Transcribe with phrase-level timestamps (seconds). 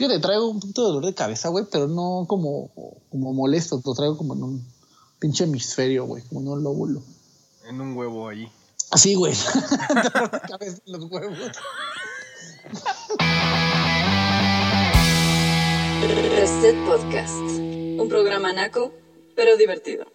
[0.00, 2.70] Fíjate, traigo un poquito de dolor de cabeza, güey, pero no como,
[3.10, 4.66] como molesto, lo traigo como en un
[5.18, 7.02] pinche hemisferio, güey, como en un lóbulo.
[7.68, 8.50] En un huevo ahí.
[8.90, 9.34] Así, güey.
[9.34, 11.38] dolor de cabeza en los huevos.
[16.30, 17.60] Reset Podcast,
[18.00, 18.94] un programa naco,
[19.36, 20.06] pero divertido.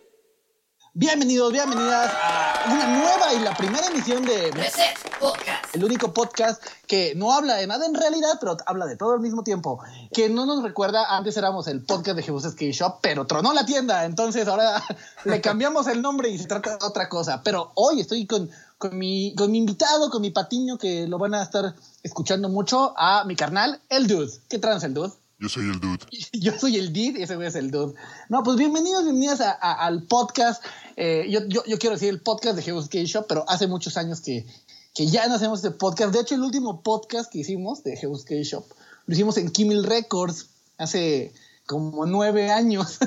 [0.98, 5.75] Bienvenidos, bienvenidas a una nueva y la primera emisión de Reset Podcast.
[5.75, 9.20] el único podcast que no habla de nada en realidad, pero habla de todo al
[9.20, 9.84] mismo tiempo.
[10.14, 13.65] Que no nos recuerda, antes éramos el podcast de Jesús Skate Shop, pero tronó la
[13.65, 14.82] tienda, entonces ahora
[15.25, 17.42] le cambiamos el nombre y se trata de otra cosa.
[17.43, 21.34] Pero hoy estoy con, con, mi, con mi invitado, con mi patiño, que lo van
[21.34, 24.32] a estar escuchando mucho, a mi carnal, el Dude.
[24.48, 25.12] ¿Qué trans el Dude?
[25.38, 26.06] Yo soy el dude.
[26.34, 27.93] Yo soy el Did y ese güey es el Dude.
[28.30, 30.64] No, pues bienvenidos, bienvenidas a- al podcast.
[30.96, 34.22] Eh, yo, yo, quiero decir el podcast de Jesús Skate Shop, pero hace muchos años
[34.22, 34.45] que,
[34.94, 36.14] que ya no hacemos este podcast.
[36.14, 38.66] De hecho, el último podcast que hicimos de Jesús Skate Shop
[39.08, 41.34] lo hicimos en Kimmel Records hace
[41.66, 42.98] como nueve años.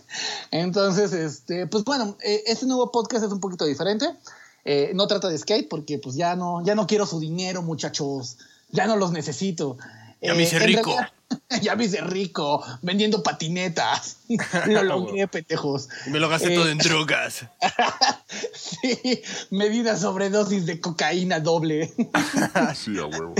[0.50, 4.06] Entonces, este, pues bueno, eh, este nuevo podcast es un poquito diferente.
[4.64, 8.38] Eh, no trata de skate porque pues ya no, ya no quiero su dinero, muchachos.
[8.72, 9.78] Ya no los necesito.
[10.26, 10.90] Ya me hice en rico.
[10.90, 11.12] realidad-
[11.62, 14.18] ya me hice rico vendiendo patinetas.
[14.66, 15.88] Lo logré, pendejos.
[16.06, 17.44] Y me lo gasté Eh, todo en drogas.
[18.54, 21.92] Sí, medida sobredosis de cocaína doble.
[22.76, 23.34] Sí, a huevo.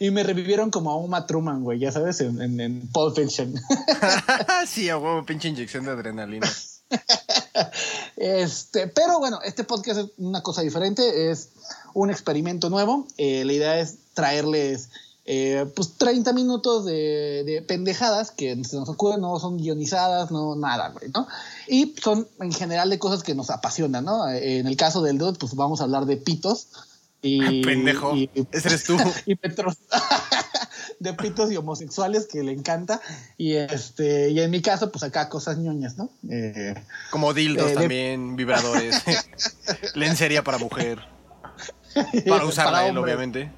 [0.00, 3.54] y me revivieron como a Uma Truman, güey, ya sabes, en, en, en Pulp Fiction.
[4.66, 6.50] sí, a huevo, pinche inyección de adrenalina.
[8.16, 11.50] Este, pero bueno, este podcast es una cosa diferente, es
[11.94, 13.06] un experimento nuevo.
[13.16, 14.90] Eh, la idea es traerles
[15.26, 20.56] eh, pues 30 minutos de, de pendejadas que se nos ocurren, no son guionizadas, no
[20.56, 21.28] nada, güey, ¿no?
[21.68, 24.28] Y son en general de cosas que nos apasionan, ¿no?
[24.28, 26.68] En el caso del Dude, pues vamos a hablar de pitos.
[27.22, 28.16] Y, Pendejo.
[28.16, 28.96] y- Ese eres tú.
[29.26, 29.76] y petros
[31.00, 33.00] de pitos y homosexuales que le encanta
[33.38, 36.74] y este y en mi caso pues acá cosas ñoñas no Eh,
[37.10, 38.96] Como dildos Eh, de- también, vibradores.
[39.94, 40.98] Lencería para mujer.
[42.28, 43.14] Para usarla él, hombre.
[43.14, 43.52] obviamente.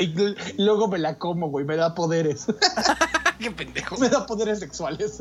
[0.00, 2.46] y luego me la como güey me da poderes
[3.38, 3.96] Qué pendejo.
[3.96, 5.18] me da poderes sexuales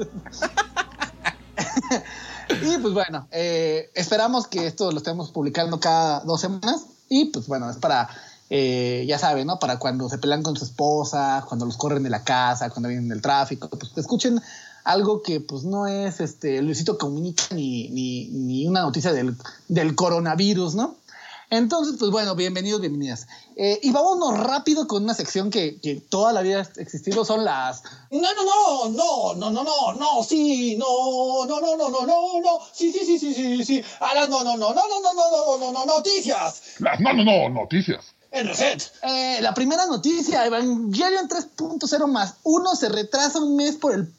[2.61, 7.47] y pues bueno eh, esperamos que esto lo estemos publicando cada dos semanas y pues
[7.47, 8.09] bueno es para
[8.49, 9.57] eh, ya saben, ¿no?
[9.57, 13.09] Para cuando se pelean con su esposa, cuando los corren de la casa, cuando vienen
[13.09, 14.39] del tráfico, pues escuchen
[14.83, 19.35] algo que pues no es este Luisito Comunica ni, ni, ni una noticia del,
[19.69, 20.95] del coronavirus, ¿no?
[21.53, 23.27] Entonces, pues bueno, bienvenidos, bienvenidas.
[23.55, 27.45] Eh, y vámonos rápido con una sección que, que toda la vida ha existido, son
[27.45, 27.83] las...
[28.09, 32.41] No, no, no, no, no, no, no, no, sí, no, no, no, no, no, no,
[32.41, 35.13] no, sí, sí, sí, sí, sí, sí, a las no, no, no, no, no, no,
[35.13, 36.79] no, no, no, no, noticias.
[36.79, 38.03] Las no, no, no, noticias.
[38.31, 38.91] En Reset.
[39.03, 44.11] Eh, la primera noticia, Evangelion 3.0 más uno se retrasa un mes por el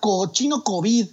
[0.00, 1.06] cochino COVID.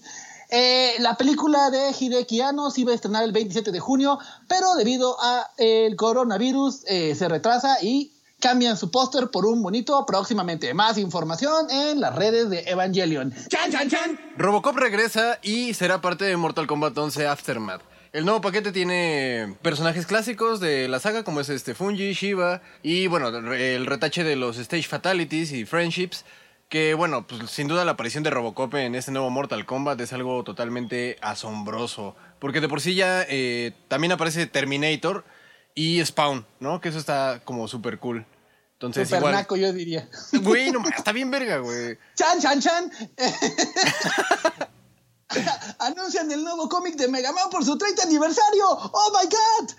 [0.49, 4.75] Eh, la película de Hideki Anno se iba a estrenar el 27 de junio, pero
[4.75, 10.73] debido a el coronavirus eh, se retrasa y cambian su póster por un bonito próximamente.
[10.73, 13.33] Más información en las redes de Evangelion.
[13.49, 14.19] ¡Chan, chan, chan!
[14.37, 17.81] Robocop regresa y será parte de Mortal Kombat 11 Aftermath.
[18.13, 23.07] El nuevo paquete tiene personajes clásicos de la saga como es este Fungi, Shiva y
[23.07, 26.23] bueno, el retache de los Stage Fatalities y Friendships.
[26.69, 30.11] Que bueno, pues sin duda la aparición de Robocop en este nuevo Mortal Kombat es
[30.11, 32.15] algo totalmente asombroso.
[32.39, 35.23] Porque de por sí ya eh, también aparece Terminator
[35.75, 36.81] y Spawn, ¿no?
[36.81, 38.25] Que eso está como súper cool.
[38.73, 39.33] Entonces Super igual...
[39.33, 40.09] naco, yo diría.
[40.41, 41.97] Güey, no, está bien verga, güey.
[42.15, 42.91] ¡Chan, chan, chan!
[45.79, 48.67] Anuncian el nuevo cómic de Mega Man por su 30 aniversario.
[48.69, 49.73] ¡Oh my god!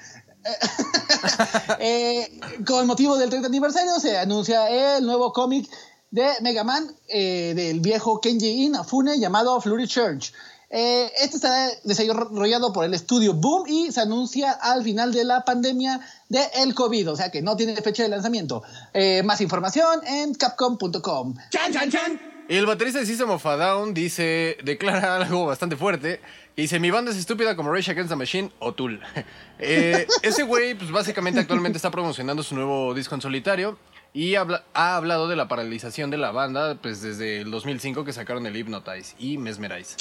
[1.81, 5.69] Eh, con motivo del 30 aniversario se anuncia el nuevo cómic
[6.11, 10.33] de Mega Man eh, del viejo Kenji Inafune llamado Flurry Church.
[10.71, 15.43] Eh, este estará desarrollado por el estudio Boom y se anuncia al final de la
[15.43, 18.63] pandemia del el COVID, o sea que no tiene fecha de lanzamiento.
[18.93, 21.35] Eh, más información en capcom.com.
[21.51, 22.21] ¡Chan, chan, chan!
[22.49, 26.21] El baterista de System of a Down dice, declara algo bastante fuerte,
[26.55, 29.01] que dice, mi banda es estúpida como Rage Against the Machine o Tool.
[29.61, 33.77] Eh, ese güey, pues básicamente actualmente está promocionando su nuevo disco en solitario
[34.15, 38.13] y habla- ha hablado de la paralización de la banda, pues desde el 2005 que
[38.13, 39.97] sacaron el Hypnotize y Mesmerize.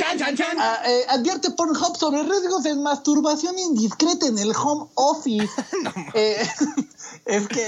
[0.60, 5.50] Ah, eh, advierte Pornhub sobre riesgos de masturbación indiscreta en el home office.
[6.14, 6.48] Eh,
[7.26, 7.60] es que,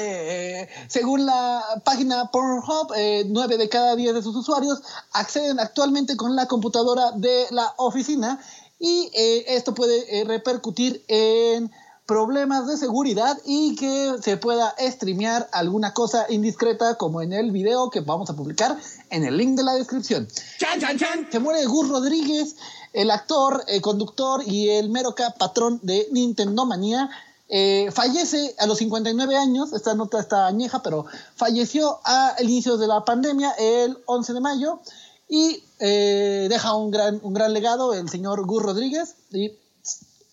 [0.62, 4.81] eh, según la página Pornhub, eh, 9 de cada 10 de sus usuarios
[5.12, 8.39] acceden actualmente con la computadora de la oficina
[8.80, 11.69] y eh, esto puede eh, repercutir en
[12.09, 17.91] problemas de seguridad y que se pueda streamear alguna cosa indiscreta como en el video
[17.91, 18.75] que vamos a publicar
[19.11, 20.27] en el link de la descripción.
[20.57, 21.27] ¡Chan, chan, chan!
[21.31, 22.56] Se muere Gus Rodríguez,
[22.94, 27.11] el actor, el conductor y el mero patrón de Nintendo Manía.
[27.47, 31.05] Eh, fallece a los 59 años, esta nota está añeja, pero
[31.35, 34.79] falleció al inicio de la pandemia el 11 de mayo
[35.27, 39.51] y eh, deja un gran, un gran legado el señor Gus Rodríguez y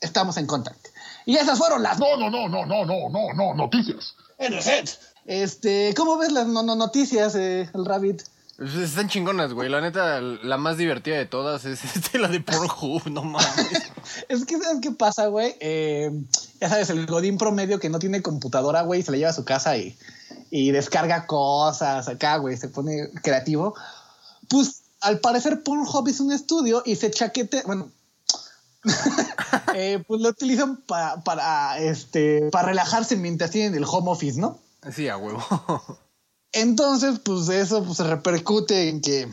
[0.01, 0.86] estamos en contacto.
[1.27, 4.15] Y esas fueron las No, no, no, no, no, no, no, no, noticias.
[5.27, 8.23] Este, ¿cómo ves las no- no- noticias, eh, el Rabbit?
[8.57, 9.69] Pues están chingonas, güey.
[9.69, 13.91] La neta, la más divertida de todas es este, la de Pornhub, no mames.
[14.29, 15.57] Es que, ¿sabes qué pasa, güey?
[15.61, 16.11] Eh,
[16.61, 19.45] ya sabes, el godín promedio que no tiene computadora, güey, se la lleva a su
[19.45, 19.99] casa y,
[20.51, 23.75] y descarga cosas acá, güey, se pone creativo.
[24.49, 27.91] Pues, al parecer, Pornhub es un estudio y se chaquete, bueno,
[29.75, 34.59] eh, pues lo utilizan pa- para, este, para relajarse mientras tienen el home office, ¿no?
[34.93, 35.43] Sí, a huevo.
[36.53, 39.29] Entonces, pues eso pues, se repercute en que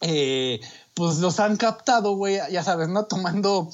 [0.00, 0.60] eh,
[0.94, 3.04] pues los han captado, güey, ya sabes, ¿no?
[3.06, 3.70] Tomando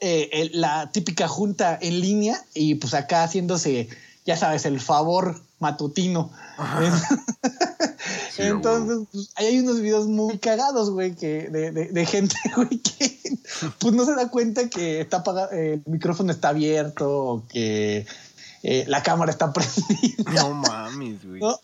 [0.00, 3.88] eh, el- la típica junta en línea y pues acá haciéndose,
[4.24, 6.30] ya sabes, el favor matutino.
[8.34, 12.36] Sí, Entonces, pues, ahí hay unos videos muy cagados, güey, que de, de- de gente,
[12.56, 13.20] güey, que
[13.78, 18.06] pues no se da cuenta que está apagado, el micrófono está abierto o que
[18.62, 20.32] eh, la cámara está prendida.
[20.34, 21.40] No mames, güey.
[21.40, 21.58] ¿no?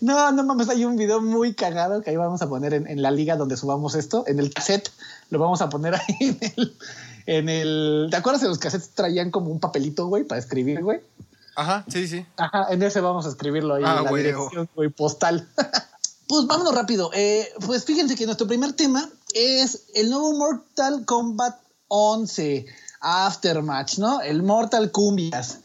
[0.00, 3.00] No, no mames, hay un video muy cagado que ahí vamos a poner en, en
[3.00, 4.90] la liga donde subamos esto, en el cassette,
[5.30, 6.76] lo vamos a poner ahí en el,
[7.26, 8.08] en el...
[8.10, 11.00] ¿Te acuerdas que los cassettes traían como un papelito, güey, para escribir, güey?
[11.56, 12.26] Ajá, sí, sí.
[12.36, 15.48] Ajá, en ese vamos a escribirlo ahí, Ah, en la dirección, güey, postal.
[16.28, 17.10] pues vámonos rápido.
[17.14, 21.56] Eh, pues fíjense que nuestro primer tema es el nuevo Mortal Kombat
[21.88, 22.66] 11
[23.00, 24.20] Aftermatch, ¿no?
[24.20, 25.60] El Mortal Cumbias.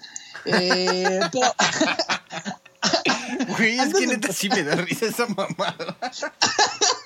[0.45, 1.47] Eh, pero
[3.57, 5.97] Güey, es que de neta sí me da risa esa mamada.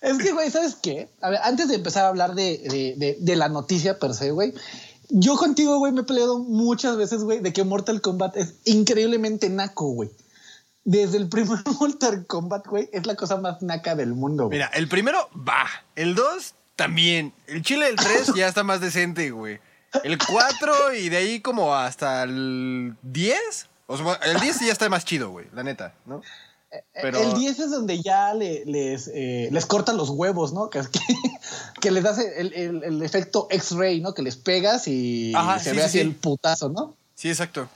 [0.00, 1.10] Es que, güey, ¿sabes qué?
[1.20, 4.30] A ver, antes de empezar a hablar de, de, de, de la noticia per se,
[4.30, 4.54] güey,
[5.10, 9.48] yo contigo, güey, me he peleado muchas veces, güey, de que Mortal Kombat es increíblemente
[9.48, 10.10] naco, güey.
[10.84, 14.58] Desde el primer Mortal Kombat, güey, es la cosa más naca del mundo, güey.
[14.58, 15.66] Mira, el primero, va.
[15.96, 17.32] El 2, también.
[17.46, 19.60] El chile del 3 ya está más decente, güey.
[20.04, 23.38] El 4 y de ahí como hasta el 10.
[23.86, 26.20] O sea, el 10 ya está más chido, güey, la neta, ¿no?
[26.92, 27.18] Pero...
[27.20, 30.70] El 10 es donde ya le- les, eh, les cortan los huevos, ¿no?
[30.70, 31.00] Que, que,
[31.80, 34.14] que les hace el, el- el efecto X-ray, ¿no?
[34.14, 36.00] Que les pegas y Ajá, se sí, ve sí, así sí.
[36.00, 36.94] el putazo, ¿no?
[37.14, 37.68] Sí, exacto.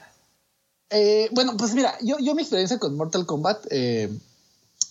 [0.89, 4.09] Eh, bueno, pues mira, yo, yo mi experiencia con Mortal Kombat eh,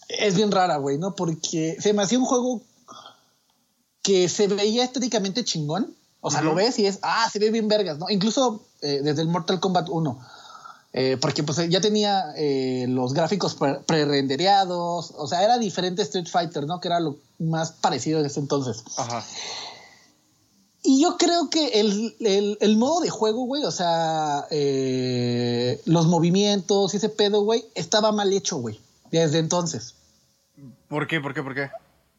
[0.09, 1.15] es bien rara, güey, ¿no?
[1.15, 2.61] Porque se me hacía un juego
[4.03, 5.95] que se veía estéticamente chingón.
[6.25, 8.09] O sea, lo ves y es, ah, se ve bien vergas, ¿no?
[8.09, 10.21] Incluso eh, desde el Mortal Kombat 1.
[10.95, 15.13] Eh, porque pues ya tenía eh, los gráficos pre- pre-rendereados.
[15.17, 16.81] O sea, era diferente Street Fighter, ¿no?
[16.81, 18.83] Que era lo más parecido en ese entonces.
[18.99, 19.25] Ajá.
[20.85, 26.07] Y yo creo que el, el- el modo de juego, güey, o sea, eh, los
[26.09, 28.81] movimientos y ese pedo, güey, estaba mal hecho, güey,
[29.11, 29.95] desde entonces.
[30.89, 31.21] ¿Por qué?
[31.21, 31.43] ¿Por qué?
[31.43, 31.71] ¿Por qué?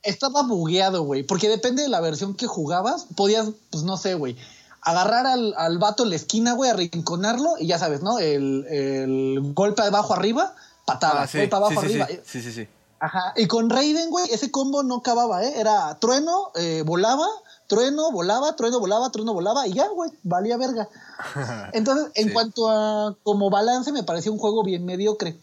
[0.02, 4.36] Estaba bugueado, güey, porque depende de la versión que jugabas, podías, pues no sé, güey,
[4.84, 8.20] agarrar al, al vato en la esquina, güey, arrinconarlo y ya sabes, ¿no?
[8.20, 10.54] El, el golpe abajo arriba,
[10.86, 12.08] patada, Ah, sí, golpe abajo sí, arriba.
[12.26, 12.68] sí, sí, sí.
[13.00, 13.34] Ajá.
[13.36, 15.54] Y con Raiden, güey, ese combo no acababa, ¿eh?
[15.60, 17.28] Era trueno, eh, volaba,
[17.68, 20.88] trueno, volaba, trueno, volaba, trueno, volaba, y ya, güey, valía verga.
[21.74, 25.38] Entonces, en cuanto a como balance, me pareció un juego bien mediocre.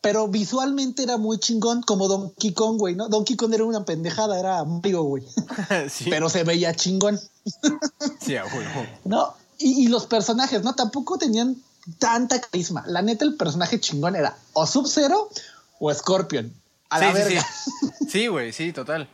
[0.00, 3.08] Pero visualmente era muy chingón, como Donkey Kong, güey, ¿no?
[3.08, 5.24] Donkey Kong era una pendejada, era Mario, güey.
[5.90, 7.20] sí, Pero se veía chingón,
[8.20, 8.86] sí, a huevo.
[9.04, 9.34] ¿no?
[9.58, 10.74] Y, y los personajes, ¿no?
[10.74, 11.56] Tampoco tenían
[11.98, 12.84] tanta carisma.
[12.86, 15.30] La neta, el personaje chingón era o Sub-Zero
[15.80, 16.52] o Scorpion.
[16.90, 17.46] A la sí, sí, verga.
[17.64, 17.70] sí.
[18.08, 19.08] Sí, güey, sí, total.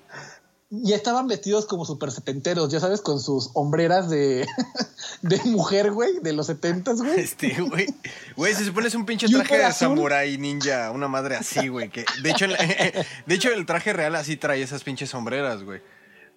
[0.71, 4.47] Y estaban vestidos como super setenteros, ya sabes, con sus hombreras de,
[5.23, 7.21] de mujer, güey, de los setentas, güey.
[7.21, 7.87] Este, güey.
[8.35, 11.91] Güey, se supone es un pinche traje de samurai ninja, una madre así, güey.
[11.91, 12.57] Que, de, hecho, el,
[13.27, 15.81] de hecho, el traje real así trae esas pinches sombreras, güey.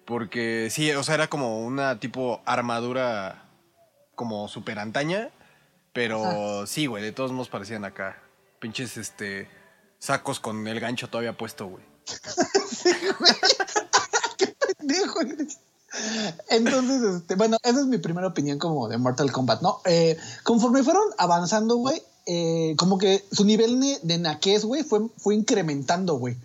[0.04, 3.50] Porque sí, o sea, era como una tipo armadura
[4.14, 5.30] como super antaña.
[5.92, 8.22] Pero sí, güey, de todos modos parecían acá.
[8.60, 9.48] Pinches, este,
[9.98, 11.84] sacos con el gancho todavía puesto, güey.
[14.76, 15.20] Pendejo.
[16.50, 19.80] Entonces, este, bueno, esa es mi primera opinión como de Mortal Kombat, ¿no?
[19.84, 25.34] Eh, conforme fueron avanzando, güey, eh, como que su nivel de naquez, güey, fue, fue
[25.34, 26.36] incrementando, güey.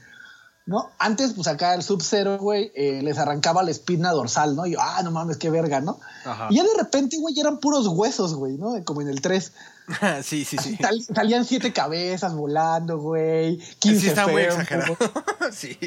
[0.65, 0.89] ¿no?
[0.97, 4.65] Antes, pues acá el Sub-Zero, güey, eh, les arrancaba la espina dorsal, ¿no?
[4.65, 5.99] Y yo, ah, no mames, qué verga, ¿no?
[6.23, 6.47] Ajá.
[6.49, 8.81] Y ya de repente, güey, eran puros huesos, güey, ¿no?
[8.85, 9.51] Como en el 3.
[10.23, 10.77] sí, sí, sí.
[10.77, 13.57] Sal- salían siete cabezas volando, güey.
[13.79, 14.95] 15 Sí, está muy exagerado.
[15.51, 15.77] sí.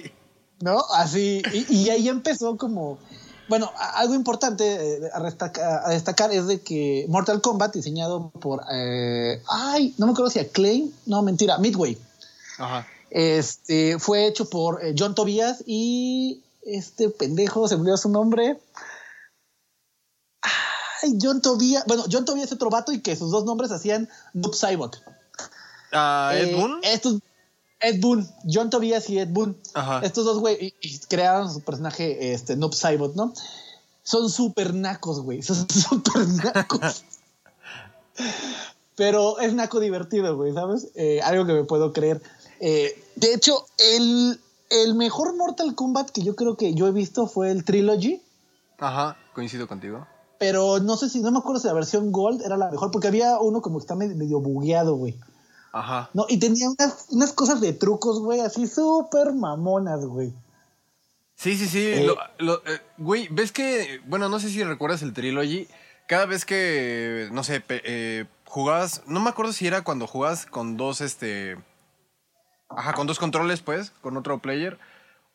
[0.61, 0.83] ¿No?
[0.95, 1.43] Así.
[1.53, 2.99] Y, y ahí empezó como.
[3.49, 8.63] Bueno, algo importante eh, a, destacar es de que Mortal Kombat, diseñado por.
[8.73, 10.91] eh, ay, no me acuerdo si Acclaim.
[11.07, 11.97] No, mentira, Midway.
[12.59, 12.87] Ajá.
[13.11, 18.59] Este fue hecho por eh, John Tobias y este pendejo, se me olvidó su nombre.
[20.43, 21.85] Ay, John Tobias.
[21.87, 25.01] Bueno, John Tobias es otro vato y que sus dos nombres hacían Noob Saibot.
[25.93, 26.81] Ah, Ed Eh, Boon.
[26.83, 27.21] Estos,
[27.81, 29.57] Ed Boon, John Tobias y Ed Boon.
[29.75, 30.01] Ajá.
[30.05, 33.33] Estos dos, güey, y- y crearon su personaje, este, Noob Saibot, ¿no?
[34.03, 35.43] Son súper nacos, güey.
[35.43, 37.05] Son súper nacos.
[38.97, 40.89] Pero es naco divertido, güey, ¿sabes?
[40.95, 42.23] Eh, algo que me puedo creer.
[42.61, 44.41] Eh, de hecho, el,
[44.71, 48.23] el mejor Mortal Kombat que yo creo que yo he visto fue el Trilogy.
[48.79, 50.07] Ajá, coincido contigo.
[50.39, 53.09] Pero no sé si, no me acuerdo si la versión Gold era la mejor, porque
[53.09, 55.19] había uno como que está medio, medio bugueado, güey.
[55.79, 56.09] Ajá.
[56.15, 60.33] No, y tenía unas, unas cosas de trucos, güey, así súper mamonas, güey.
[61.35, 61.85] Sí, sí, sí.
[61.87, 62.05] Eh.
[62.07, 65.69] lo- lo- eh, güey, ves que, bueno, no sé si recuerdas el Trilogy.
[66.09, 70.77] Cada vez que, no sé, eh, jugabas, no me acuerdo si era cuando jugabas con
[70.79, 71.59] dos, este...
[72.71, 74.79] Ajá, con dos controles, pues, con otro player.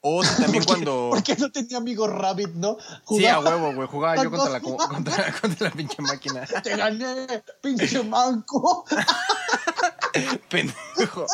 [0.01, 1.09] O también cuando...
[1.11, 2.77] Porque no tenía amigo Rabbit, ¿no?
[3.07, 3.87] Sí, a huevo, güey.
[3.87, 6.47] Jugaba yo con contra la, contra, contra la pinche máquina.
[6.63, 8.85] Te gané, pinche manco.
[10.49, 11.25] Pendejo.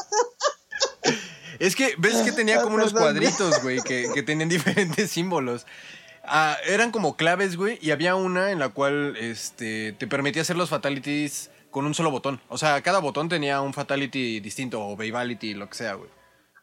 [1.59, 5.65] Es que, ves que tenía como unos cuadritos, güey, que, que tenían diferentes símbolos.
[6.23, 10.57] Ah, eran como claves, güey, y había una en la cual este, te permitía hacer
[10.57, 12.41] los fatalities con un solo botón.
[12.49, 16.09] O sea, cada botón tenía un fatality distinto, o babality, lo que sea, güey.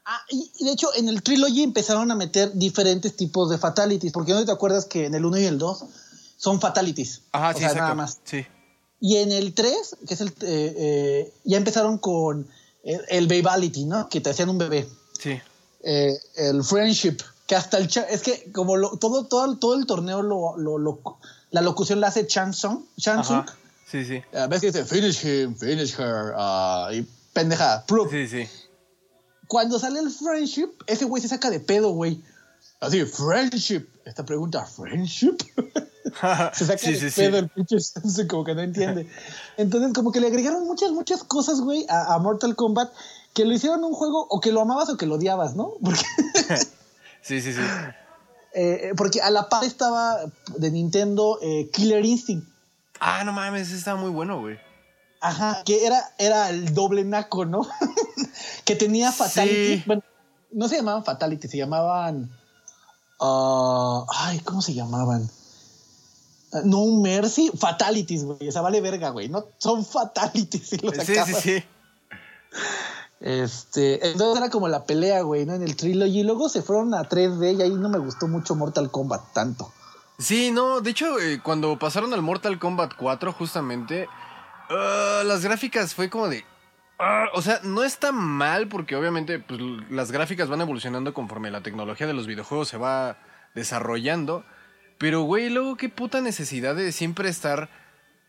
[0.04, 4.12] Ah, y, y de hecho, en el Trilogy empezaron a meter diferentes tipos de fatalities.
[4.12, 5.85] Porque no te acuerdas que en el 1 y el 2
[6.37, 7.23] son fatalities.
[7.33, 7.83] Ajá, o sí, sea, exacto.
[7.83, 8.21] nada más.
[8.25, 8.47] Sí.
[9.06, 10.28] Y en el 3, que es el.
[10.28, 10.32] eh,
[10.78, 12.49] eh, ya empezaron con
[12.84, 14.08] el, el babality, ¿no?
[14.08, 14.88] Que te hacían un bebé.
[15.20, 15.38] Sí.
[15.82, 20.23] eh, el friendship, que hasta el es que como lo- todo, todo, todo el torneo
[20.23, 21.18] lo, lo- lo-
[21.50, 23.44] la locución la hace Chansung, Chansung.
[23.90, 24.23] Sí, sí.
[24.34, 28.11] a veces dice finish him, finish her, ah, y pendeja, proof.
[28.11, 28.49] Sí, sí.
[29.49, 32.23] Cuando sale el friendship, ese güey se saca de pedo, güey.
[32.80, 33.87] Así, friendship.
[34.06, 35.37] Esta pregunta, ¿friendship?
[36.52, 37.20] se saca sí, de sí, sí.
[37.20, 37.76] pedo el pinche
[38.28, 39.08] como que no entiende.
[39.56, 42.92] Entonces, como que le agregaron muchas, muchas cosas, güey, a, a Mortal Kombat
[43.34, 45.75] que lo hicieron un juego o que lo amabas o que lo odiabas, ¿no?
[45.82, 46.04] Porque
[47.20, 47.61] Sí, sí, sí.
[48.52, 50.18] Eh, porque a la par estaba
[50.58, 52.46] de Nintendo eh, Killer Instinct.
[53.00, 54.58] Ah, no mames, ese estaba muy bueno, güey.
[55.20, 57.66] Ajá, que era, era el doble naco, ¿no?
[58.64, 59.82] que tenía Fatality.
[59.87, 60.02] Bueno,
[60.52, 62.30] no se llamaban Fatality, se llamaban.
[63.20, 65.28] ah, ay, ¿cómo se llamaban?
[66.64, 68.49] No Mercy, Fatalities, güey.
[68.49, 69.28] O sea, vale verga, güey.
[69.28, 70.68] No son Fatalities.
[70.68, 71.40] Si los Sí, sí, acabas.
[71.42, 71.64] sí.
[73.20, 75.54] Este, entonces era como la pelea, güey, ¿no?
[75.54, 76.20] En el trilogy.
[76.20, 79.73] Y luego se fueron a 3D y ahí no me gustó mucho Mortal Kombat tanto.
[80.18, 84.06] Sí, no, de hecho, eh, cuando pasaron al Mortal Kombat 4, justamente,
[84.70, 86.44] ah, las gráficas fue como de.
[86.99, 89.58] ah, o sea, no está mal porque obviamente pues,
[89.90, 93.16] las gráficas van evolucionando conforme la tecnología de los videojuegos se va
[93.54, 94.44] desarrollando.
[94.98, 97.68] Pero, güey, luego qué puta necesidad de siempre estar,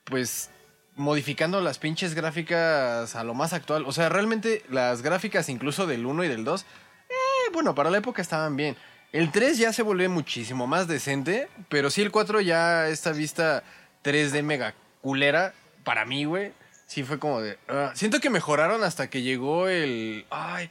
[0.05, 0.49] pues,
[0.95, 3.85] modificando las pinches gráficas a lo más actual.
[3.85, 7.13] O sea, realmente las gráficas incluso del 1 y del 2, eh,
[7.53, 8.75] bueno, para la época estaban bien.
[9.11, 13.63] El 3 ya se volvió muchísimo más decente, pero sí el 4 ya esta vista
[14.03, 15.53] 3D mega culera,
[15.83, 16.51] para mí, güey,
[16.87, 17.57] sí fue como de...
[17.69, 20.25] ah, siento que mejoraron hasta que llegó el...
[20.29, 20.69] Ay,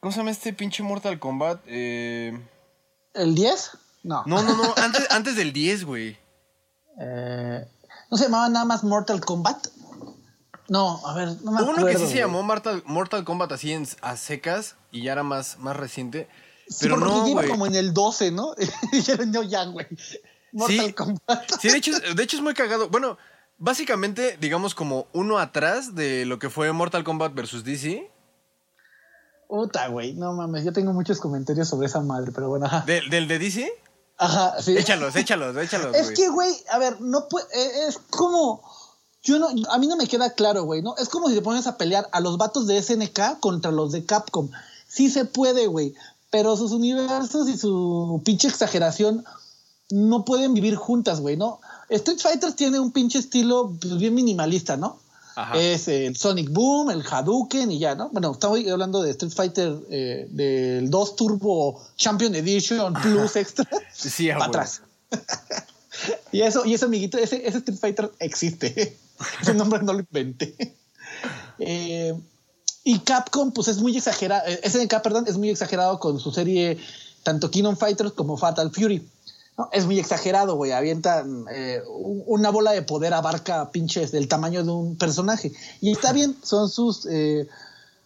[0.00, 1.60] ¿cómo se llama este pinche Mortal Kombat?
[1.66, 2.38] Eh,
[3.14, 3.78] ¿El 10?
[4.06, 4.22] No.
[4.26, 6.16] no, no, no, antes, antes del 10, güey.
[7.00, 7.66] Eh,
[8.10, 9.66] ¿No se llamaba nada más Mortal Kombat?
[10.68, 11.72] No, a ver, no me Hubo acuerdo.
[11.82, 15.22] uno que sí se llamó Mortal, Mortal Kombat así en, a secas y ya era
[15.22, 16.28] más, más reciente.
[16.68, 18.52] Sí, Pero porque no, como en el 12, ¿no?
[18.92, 19.86] Y dijeron, no, ya, güey.
[20.52, 20.92] Mortal Sí.
[20.92, 21.52] Kombat.
[21.60, 22.88] Sí, de hecho, de hecho es muy cagado.
[22.88, 23.18] Bueno,
[23.58, 28.08] básicamente, digamos como uno atrás de lo que fue Mortal Kombat versus DC.
[29.48, 32.82] Puta, güey, no mames, yo tengo muchos comentarios sobre esa madre, pero bueno, ajá.
[32.86, 33.72] ¿Del, del de DC?
[34.18, 34.76] Ajá, sí.
[34.76, 36.14] Échalos, échalos, échalos, Es güey.
[36.14, 38.62] que, güey, a ver, no puede, eh, es como,
[39.22, 40.96] yo no, a mí no me queda claro, güey, ¿no?
[40.96, 44.04] Es como si te pones a pelear a los vatos de SNK contra los de
[44.04, 44.48] Capcom.
[44.88, 45.94] Sí se puede, güey,
[46.30, 49.24] pero sus universos y su pinche exageración
[49.90, 51.60] no pueden vivir juntas, güey, ¿no?
[51.90, 54.98] Street Fighter tiene un pinche estilo pues, bien minimalista, ¿no?
[55.36, 55.58] Ajá.
[55.58, 58.08] Es el Sonic Boom, el Hadouken y ya, ¿no?
[58.08, 63.68] Bueno, estamos hablando de Street Fighter eh, del 2 Turbo Champion Edition Plus Extra.
[63.92, 64.80] Sí, para atrás.
[66.32, 68.96] y eso, y eso, amiguito, ese, ese Street Fighter existe.
[69.42, 70.74] ese nombre no lo inventé.
[71.58, 72.14] Eh,
[72.84, 74.42] y Capcom, pues es muy exagerado.
[74.46, 76.78] eh, SNK, perdón, es muy exagerado con su serie,
[77.22, 79.06] tanto Kingdom Fighters como Fatal Fury.
[79.56, 79.68] ¿No?
[79.72, 80.72] Es muy exagerado, güey.
[80.72, 85.52] Avientan eh, un- una bola de poder, abarca pinches del tamaño de un personaje.
[85.80, 87.48] Y está bien, son sus, eh,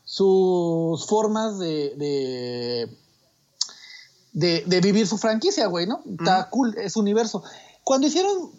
[0.05, 2.97] sus formas de, de,
[4.33, 6.03] de, de vivir su franquicia, güey, ¿no?
[6.19, 7.43] Está cool, es universo.
[7.85, 8.51] Cuando hicieron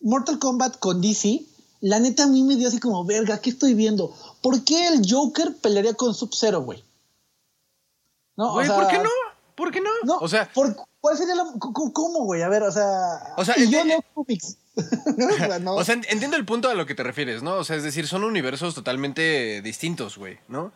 [0.00, 1.44] Mortal Kombat con DC,
[1.80, 4.14] la neta a mí me dio así como, verga, ¿qué estoy viendo?
[4.40, 6.82] ¿Por qué el Joker pelearía con Sub-Zero, güey?
[8.36, 9.10] No, o Güey, sea, ¿por qué no?
[9.62, 9.90] ¿Por qué no?
[10.02, 11.44] No, o sea, ¿por- ¿cuál sería la.
[11.60, 12.42] ¿Cómo, güey?
[12.42, 12.84] A ver, o sea.
[13.36, 14.58] O sea, y yo leo cómics.
[14.76, 15.74] o sea, no.
[15.76, 17.54] o sea, en- entiendo el punto a lo que te refieres, ¿no?
[17.54, 20.72] O sea, es decir, son universos totalmente distintos, güey, ¿no?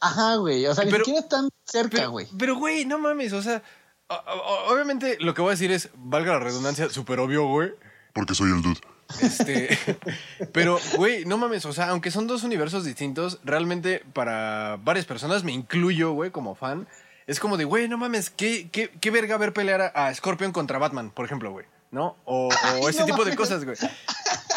[0.00, 0.66] Ajá, güey.
[0.66, 2.26] O sea, ni Pero- siquiera están cerca, güey.
[2.38, 3.62] pero, güey, no mames, o sea,
[4.08, 7.72] o- o- obviamente lo que voy a decir es, valga la redundancia, súper obvio, güey.
[8.12, 8.80] Porque soy el dude.
[9.22, 9.78] Este,
[10.52, 15.44] pero, güey, no mames, o sea, aunque son dos universos distintos, realmente para varias personas,
[15.44, 16.86] me incluyo, güey, como fan,
[17.26, 20.52] es como de, güey, no mames, ¿qué, qué, qué verga ver pelear a, a Scorpion
[20.52, 22.16] contra Batman, por ejemplo, güey, ¿no?
[22.24, 22.48] O,
[22.88, 23.76] ese no tipo de cosas, güey.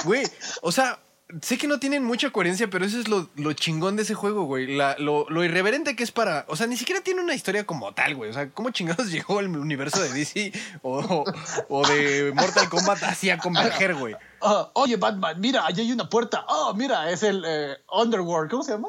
[0.06, 0.24] Güey,
[0.62, 1.00] o sea,
[1.42, 4.46] sé que no tienen mucha coherencia, pero eso es lo, lo chingón de ese juego,
[4.46, 4.76] güey.
[4.76, 6.46] La- lo, lo irreverente que es para.
[6.48, 8.30] O sea, ni siquiera tiene una historia como tal, güey.
[8.30, 11.24] O sea, ¿cómo chingados llegó el universo de DC o, o-
[11.70, 14.16] o de Mortal Kombat así a converger, güey?
[14.42, 16.46] Ah, oye, Batman, mira, allá hay una puerta.
[16.48, 18.50] Oh, mira, es el eh, Underworld.
[18.50, 18.88] ¿Cómo se llama?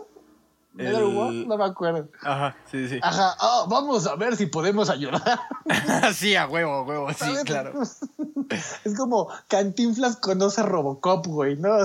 [0.78, 2.08] El- no me acuerdo.
[2.22, 2.98] Ajá, sí, sí.
[3.02, 5.40] Ajá, ah, vamos a ver si podemos ayudar.
[6.14, 7.44] sí, a huevo, a huevo, sí, ¿Sabes?
[7.44, 7.72] claro.
[8.84, 11.70] Es como Cantinflas conoce a Robocop, güey, ¿no?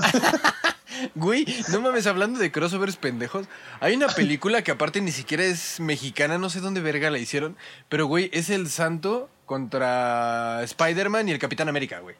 [1.14, 3.46] Güey, no mames, hablando de crossovers pendejos,
[3.80, 7.54] hay una película que aparte ni siquiera es mexicana, no sé dónde verga la hicieron,
[7.90, 12.16] pero güey, es el santo contra Spider-Man y el Capitán América, güey.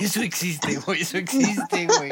[0.00, 2.10] Eso existe, güey, eso existe, güey.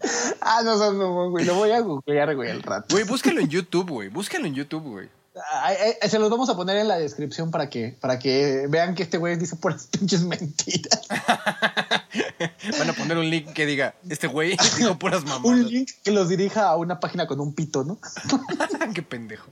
[0.40, 1.44] ah, no, no, no, güey.
[1.44, 2.94] Lo voy a googlear, güey, al rato.
[2.94, 5.08] Güey, búscalo en YouTube, güey, búscalo en YouTube, güey.
[5.52, 8.94] Ay, ay, se los vamos a poner en la descripción para que, para que vean
[8.94, 11.06] que este güey dice puras pinches mentiras.
[12.78, 15.70] Van a poner un link que diga, este güey dijo puras Un mamadas.
[15.70, 17.98] link que los dirija a una página con un pito, ¿no?
[18.94, 19.50] Qué pendejo.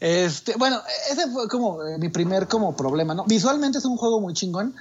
[0.00, 3.24] Este, bueno, ese fue como eh, mi primer como problema, ¿no?
[3.24, 4.74] Visualmente es un juego muy chingón.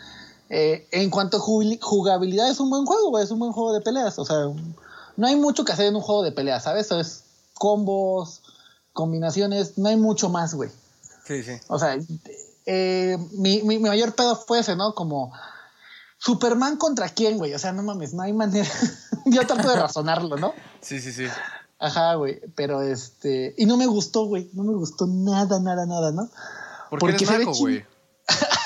[0.49, 3.81] Eh, en cuanto a jugabilidad es un buen juego, güey, es un buen juego de
[3.81, 4.17] peleas.
[4.19, 4.37] O sea,
[5.17, 6.91] no hay mucho que hacer en un juego de peleas, ¿sabes?
[6.91, 8.41] O es combos,
[8.93, 10.69] combinaciones, no hay mucho más, güey.
[11.25, 11.53] Sí, sí.
[11.67, 11.97] O sea,
[12.65, 14.93] eh, mi, mi- mi mayor pedo fue ese, ¿no?
[14.95, 15.33] Como
[16.17, 17.53] Superman contra quién, güey.
[17.53, 18.69] O sea, no mames, no hay manera.
[19.25, 20.53] Yo trato de razonarlo, ¿no?
[20.81, 21.25] Sí, sí, sí.
[21.79, 22.39] Ajá, güey.
[22.55, 23.53] Pero este.
[23.57, 24.49] Y no me gustó, güey.
[24.53, 26.29] No me gustó nada, nada, nada, ¿no?
[26.89, 27.85] Porque, Porque eres naco, güey.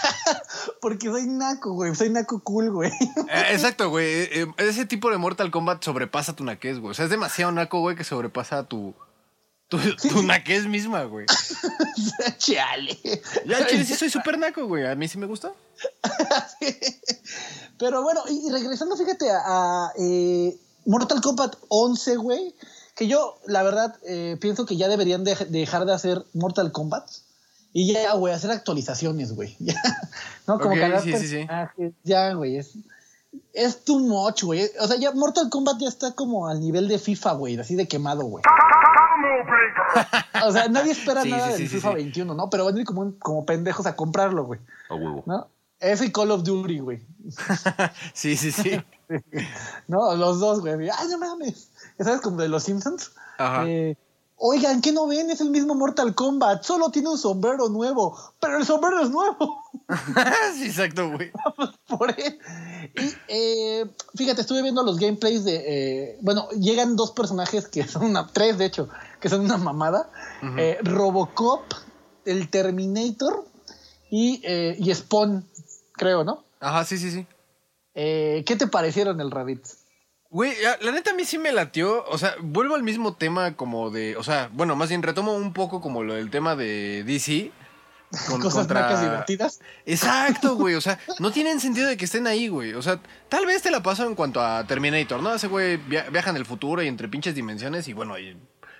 [0.82, 1.94] Porque soy naco, güey.
[1.96, 2.92] Soy naco cool, güey.
[3.30, 4.06] Eh, Exacto, güey.
[4.06, 6.92] Eh, eh, Ese tipo de Mortal Kombat sobrepasa tu naquez, güey.
[6.92, 8.94] O sea, es demasiado naco, güey, que sobrepasa tu,
[9.70, 9.78] tu,
[10.10, 11.28] tu naquez misma, güey.
[12.40, 13.00] Chale.
[13.46, 14.86] Ya, chile sí soy súper naco, güey.
[14.88, 15.54] A mí sí me gusta.
[17.80, 22.56] Pero bueno, y, y regresando, fíjate a, a, eh, Mortal Kombat 11, güey.
[22.96, 27.10] Que yo, la verdad, eh, pienso que ya deberían de- dejar de hacer Mortal Kombat.
[27.74, 29.56] Y ya, güey, hacer actualizaciones, güey.
[29.60, 29.76] Ya,
[30.48, 30.60] ¿No?
[30.60, 31.48] Como Ok, cargar sí, sí.
[32.04, 32.58] Ya, güey.
[32.58, 32.74] Es,
[33.54, 34.70] es too much, güey.
[34.80, 37.58] O sea, ya Mortal Kombat ya está como al nivel de FIFA, güey.
[37.60, 38.44] Así de quemado, güey.
[40.44, 41.96] O sea, nadie espera Sí, nada sí, del FIFA sí.
[41.96, 42.50] 21, ¿no?
[42.50, 44.60] Pero van a ir como, un- como pendejos a comprarlo, güey.
[44.90, 45.24] A huevo.
[45.26, 45.48] ¿No?
[45.80, 47.02] Ese Call of Duty, güey.
[48.14, 48.82] sí, sí, sí.
[49.88, 50.90] No, los dos, güey.
[50.90, 51.70] Ay, no mames.
[52.00, 53.12] Sabes, como de los Simpsons.
[53.38, 53.66] Ajá.
[53.68, 53.96] Eh,
[54.44, 55.30] Oigan, ¿qué no ven?
[55.30, 56.64] Es el mismo Mortal Kombat.
[56.64, 58.18] Solo tiene un sombrero nuevo.
[58.40, 59.62] Pero el sombrero es nuevo.
[60.56, 61.32] sí, exacto, güey.
[61.88, 62.40] Por él.
[62.96, 65.64] Y eh, fíjate, estuve viendo los gameplays de.
[65.68, 68.26] eh, bueno, llegan dos personajes que son una.
[68.34, 70.10] Tres, de hecho, que son una mamada:
[70.58, 71.62] Eh, Robocop,
[72.26, 73.46] el Terminator
[74.10, 75.46] y, eh, y Spawn,
[75.94, 76.44] creo, ¿no?
[76.60, 77.28] Ajá, sí, sí, sí.
[77.94, 79.68] ¿Qué te parecieron el Rabbit?
[80.32, 82.04] Güey, la la neta a mí sí me latió.
[82.06, 84.16] O sea, vuelvo al mismo tema como de.
[84.18, 87.52] O sea, bueno, más bien retomo un poco como lo del tema de DC.
[88.28, 89.62] Con, Cosas contra- divertidas.
[89.86, 90.76] Exacto, güey.
[90.76, 92.74] O sea, no tienen sentido de que estén ahí, güey.
[92.74, 95.34] O sea, tal vez te la paso en cuanto a Terminator, ¿no?
[95.34, 98.36] Ese güey via- viaja en el futuro y entre pinches dimensiones y bueno, y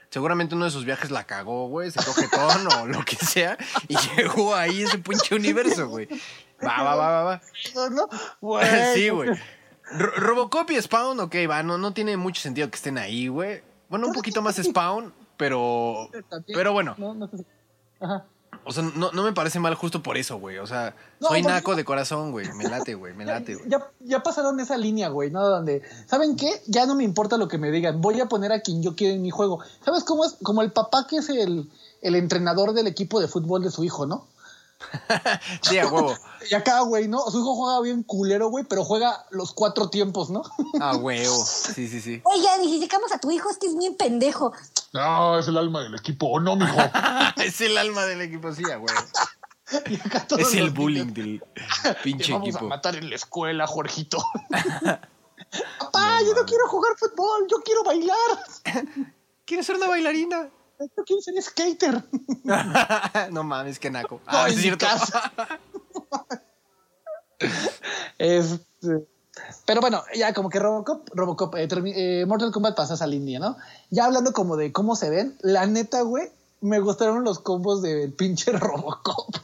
[0.10, 1.92] seguramente uno de sus viajes la cagó, güey.
[1.92, 2.28] Se coge
[2.82, 6.08] o lo que sea y llegó ahí ese pinche universo, güey.
[6.66, 7.42] Va, va, va, va, va.
[7.90, 8.10] ¿no?
[8.42, 9.30] Güey, sí, güey.
[9.98, 13.62] Ro- Robocop y Spawn, ok, va, no, no tiene mucho sentido que estén ahí, güey.
[13.90, 16.10] Bueno, un poquito más Spawn, pero.
[16.48, 17.46] Pero bueno, No, no sé.
[18.00, 18.26] Ajá.
[18.64, 20.58] o sea, no, no me parece mal justo por eso, güey.
[20.60, 22.48] O sea, No, soy naco de corazón, güey.
[22.54, 23.70] Me late, güey, me late, güey.
[23.70, 25.46] Ya, ya pasaron esa línea, güey, ¿no?
[25.48, 26.62] Donde, ¿saben qué?
[26.68, 28.02] Ya no me importa lo que me digan.
[28.02, 29.60] Voy a poner a quien yo quiera en mi juego.
[29.84, 30.38] ¿Sabes cómo es?
[30.42, 31.70] Como el papá que es el,
[32.02, 34.28] el entrenador del equipo de fútbol de su hijo, ¿no?
[35.62, 36.16] Sí, a huevo.
[36.50, 37.20] Y acá, güey, ¿no?
[37.30, 40.42] Su hijo juega bien culero, güey, pero juega los cuatro tiempos, ¿no?
[40.80, 41.46] A huevo.
[41.46, 42.20] Sí, sí, sí.
[42.24, 44.52] Oiga, necesitamos a tu hijo, es que es bien pendejo.
[44.92, 46.28] No, es el alma del equipo.
[46.28, 46.78] ¿O no, mijo?
[47.38, 49.00] es el alma del equipo, sí, a huevo.
[50.40, 51.44] Es el bullying niños, del
[51.84, 52.66] "Te pinche vamos equipo.
[52.66, 54.18] a matar en la escuela, Jorgito.
[55.80, 58.18] Papá, yo no quiero jugar fútbol, yo quiero bailar.
[59.46, 60.50] ¿Quieres ser una bailarina?
[60.98, 62.04] Yo quiero ser skater.
[63.32, 64.22] no mames, qué naco.
[64.26, 64.86] No, Ah, es cierto.
[64.86, 65.32] casa.
[68.18, 69.08] Este,
[69.66, 73.58] pero bueno, ya como que Robocop, Robocop, eh, eh, Mortal Kombat pasa esa línea, ¿no?
[73.90, 76.30] Ya hablando como de cómo se ven, la neta, güey,
[76.62, 79.36] me gustaron los combos del pinche Robocop.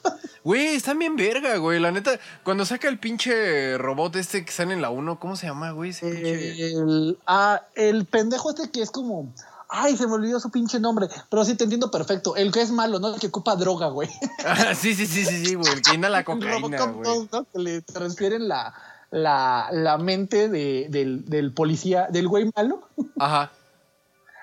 [0.43, 1.79] Güey, están bien verga, güey.
[1.79, 5.47] La neta, cuando saca el pinche robot este que sale en la 1, ¿cómo se
[5.47, 5.89] llama, güey?
[5.89, 6.67] Ese pinche...
[6.73, 9.33] el, ah, el pendejo este que es como...
[9.69, 11.07] Ay, se me olvidó su pinche nombre.
[11.29, 12.35] Pero sí, te entiendo perfecto.
[12.35, 13.13] El que es malo, ¿no?
[13.13, 14.09] El que ocupa droga, güey.
[14.45, 15.71] Ah, sí, sí, sí, sí, sí, güey.
[15.73, 17.03] El que inhala cocaína, güey.
[17.03, 17.43] 2, ¿no?
[17.51, 18.73] Que le transfieren la,
[19.11, 22.87] la, la mente de- del, del policía, del güey malo.
[23.19, 23.51] Ajá.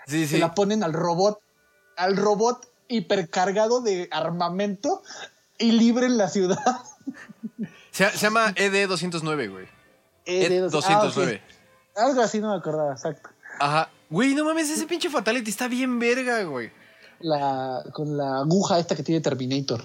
[0.07, 0.39] Sí, Se sí.
[0.41, 1.39] la ponen al robot,
[1.97, 5.03] al robot hipercargado de armamento
[5.57, 6.59] y libre en la ciudad.
[7.91, 9.67] Se, se llama E ED209, güey.
[10.27, 11.37] Eh, de- ah, ED209.
[11.37, 11.41] ok.
[11.97, 13.31] Algo así no me acordaba, exacto.
[13.59, 13.89] Ajá.
[14.11, 16.71] Güey, no mames, ese pinche Fatality está bien verga, güey.
[17.21, 19.83] La, con la aguja esta que tiene Terminator.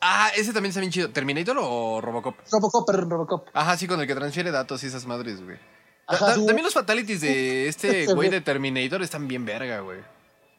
[0.00, 1.10] Ah, ese también está bien chido.
[1.10, 2.34] ¿Terminator o Robocop?
[2.52, 3.48] Robocop, perdón, Robocop.
[3.54, 5.56] Ajá, sí, con el que transfiere datos y esas madres, güey.
[6.06, 10.00] Ajá, También los fatalities de este güey de Terminator están bien verga, güey.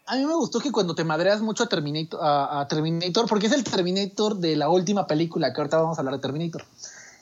[0.08, 3.48] A mí me gustó que cuando te madreas mucho a Terminator, a, a Terminator, porque
[3.48, 6.64] es el Terminator de la última película, que ahorita vamos a hablar de Terminator.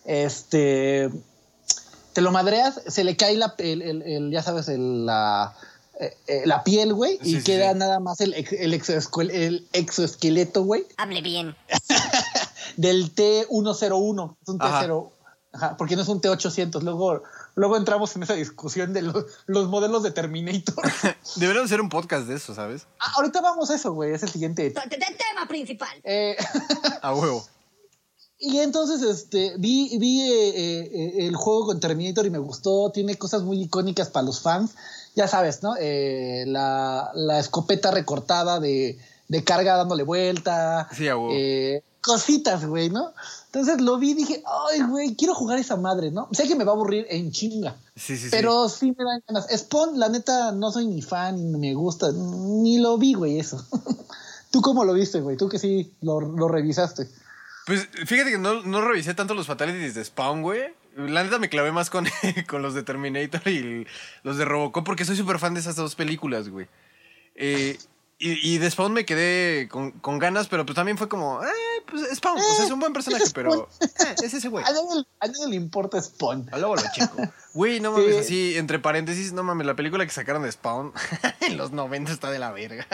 [0.06, 1.10] Este,
[2.14, 5.54] te lo madreas, se le cae la, el, el- el- ya sabes, el, la,
[6.00, 7.78] eh, eh, la piel, güey, y Sí, queda sí.
[7.80, 8.74] nada más el, ex- el,
[9.32, 11.56] el exoesqueleto, güey, Hable bien.
[12.78, 14.36] del T101.
[14.42, 14.86] Es un Ajá.
[14.88, 15.10] T0,
[15.54, 16.82] ajá, porque no es un T800.
[16.82, 17.22] Luego,
[17.56, 20.84] luego entramos en esa discusión de los, los modelos de Terminator.
[21.36, 22.88] Deberían hacer un podcast de eso, ¿sabes?
[23.00, 24.72] Ah, ahorita vamos a eso, güey, es el siguiente.
[24.72, 25.90] T- t- Tema principal.
[26.04, 26.36] Eh,
[27.02, 27.46] A huevo.
[28.46, 32.92] Y entonces este, vi, vi eh, eh, el juego con Terminator y me gustó.
[32.92, 34.72] Tiene cosas muy icónicas para los fans.
[35.16, 35.76] Ya sabes, ¿no?
[35.80, 40.90] Eh, la, la escopeta recortada de, de carga dándole vuelta.
[40.92, 41.06] Sí.
[41.32, 43.14] Eh, cositas, güey, ¿no?
[43.46, 46.28] Entonces lo vi y dije, ay, güey, quiero jugar esa madre, ¿no?
[46.34, 47.78] Sé que me va a aburrir en chinga.
[47.96, 48.28] Sí, sí, sí.
[48.30, 49.48] Pero sí me dan ganas.
[49.56, 53.66] Spawn, la neta, no soy ni fan, ni me gusta, ni lo vi, güey, eso.
[54.52, 55.38] ¿Tú cómo lo viste, güey?
[55.38, 57.08] Tú que sí lo, lo revisaste.
[57.66, 60.74] Pues fíjate que no, no revisé tanto los fatalities de Spawn, güey.
[60.98, 62.06] La neta me clavé más con,
[62.48, 63.88] con los de Terminator y el-
[64.24, 66.68] los de Robocop porque soy súper fan de esas dos películas, güey.
[67.36, 67.78] Eh,
[68.20, 71.48] y, y de Spawn me quedé con, con ganas, pero pues también fue como, eh,
[71.90, 73.88] pues Spawn, o sea, es un buen personaje, es pero eh,
[74.24, 74.64] es ese güey.
[74.68, 76.48] A nadie, a nadie le importa Spawn.
[76.52, 77.18] A luego lo checo.
[77.54, 78.20] Güey, no mames, Sí.
[78.22, 80.94] así, entre paréntesis, no mames, la película que sacaron de Spawn
[81.42, 82.88] en los 90 está de la verga.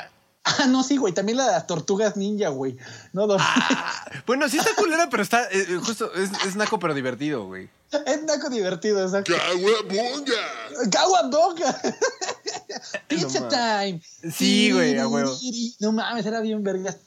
[0.57, 1.13] Ah, no, sí, güey.
[1.13, 2.77] También la de las tortugas ninja, güey.
[3.13, 3.37] No, no.
[3.39, 7.45] Ah, bueno, sí está culera, pero está, eh, eh, justo, es, es naco, pero divertido,
[7.45, 7.69] güey.
[8.05, 9.33] Es naco divertido, exacto.
[9.35, 10.89] ¡Caguabonga!
[10.91, 11.81] ¡Caguabonga!
[13.07, 14.01] Pizza No time.
[14.31, 15.35] Sí, güey, a huevo.
[15.79, 16.97] No mames, era bien vergas.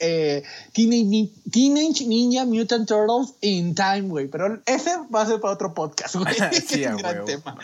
[0.00, 4.26] Eh, Teenage, Teenage Ninja Mutant Turtles in Time, güey.
[4.28, 6.34] Pero ese va a ser para otro podcast, güey.
[6.66, 7.26] Sí, es a un gran huevo.
[7.26, 7.58] tema.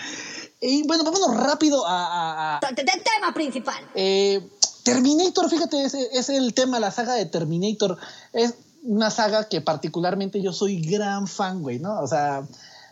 [0.60, 3.82] Y bueno, vámonos rápido a, a- a- Tema principal.
[3.94, 4.46] Eh,
[4.92, 7.96] Terminator, fíjate, es, es el tema, la saga de Terminator.
[8.32, 12.00] Es una saga que particularmente yo soy gran fan, güey, ¿no?
[12.00, 12.46] O sea,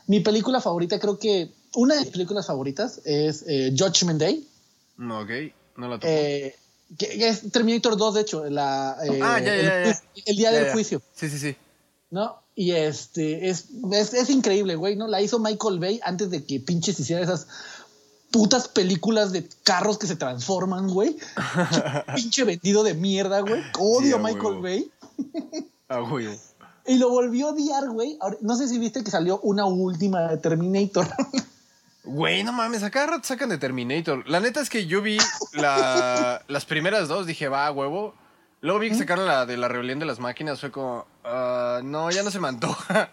[0.06, 4.46] mi película favorita, creo que una de mis películas favoritas es eh, Judgment Day,
[4.96, 5.30] No, ok,
[5.76, 6.06] no la topo.
[6.08, 6.54] eh,
[6.98, 10.02] que, que es Terminator 2, de hecho, la, eh, Ah, ya, ya, el, ya.
[10.26, 11.56] el día del juicio, Sí, sí, sí.
[12.10, 12.36] ¿no?
[12.54, 15.06] Y este, es, es, es increíble, güey, ¿no?
[15.08, 17.46] La hizo Michael Bay antes de que pinches hiciera esas
[18.30, 21.16] putas películas de carros que se transforman, güey.
[22.14, 23.62] Pinche vendido de mierda, güey.
[23.78, 24.62] Odio Sí, a Michael huevo.
[24.62, 24.90] Bay.
[25.88, 26.28] Ah, güey.
[26.86, 28.18] Y lo volvió a odiar, güey.
[28.42, 31.06] No sé si viste que salió una última de Terminator.
[32.04, 34.28] Güey, no mames, a cada rato sacan de Terminator.
[34.28, 35.18] La neta es que yo vi
[35.54, 38.14] la- las primeras dos, dije, va, huevo.
[38.60, 42.10] Luego vi que sacaron la de la rebelión de las máquinas, fue como, ah, no,
[42.10, 43.10] ya no se me antoja.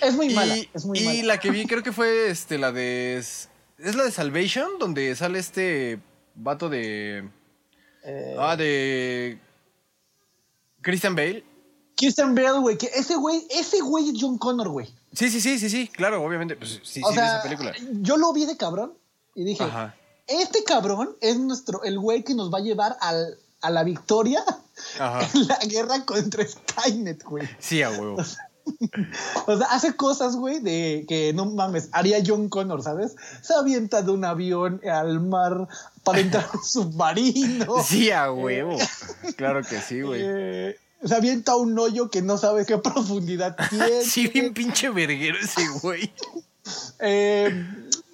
[0.00, 0.56] Es muy mala.
[0.56, 1.22] Y, Es muy y mala.
[1.34, 3.22] la que vi creo que fue este, la de...
[3.84, 6.00] Es la de Salvation, donde sale este
[6.34, 7.28] vato de...
[8.04, 9.38] Eh, Ah, de...
[10.80, 11.44] Christian Bale.
[11.96, 14.86] Christian Bale, güey, que ese güey, ese güey es John Connor, güey.
[15.12, 16.56] Sí, sí, sí, sí, sí, claro, obviamente.
[16.56, 17.72] Pues sí, o sí, de esa película.
[18.00, 18.94] yo lo vi de cabrón
[19.34, 19.94] y dije, Ajá.
[20.26, 24.42] este cabrón es nuestro, el güey que nos va a llevar al, a la victoria
[24.98, 25.20] Ajá.
[25.34, 27.48] en la guerra contra Skynet, güey.
[27.58, 28.16] Sí, a huevo.
[28.16, 28.48] O sea,
[29.70, 33.16] hace cosas, güey, de que no mames, haría John Connor, ¿sabes?
[33.42, 35.68] Se avienta de un avión al mar
[36.02, 37.76] para entrar a un submarino.
[37.84, 38.76] Sí, a huevo.
[39.36, 40.20] Claro que sí, güey.
[40.24, 44.02] Eh, se avienta un hoyo que no sabe qué profundidad tiene.
[44.02, 46.12] Sí, bien pinche verguero ese güey.
[47.00, 47.66] Eh,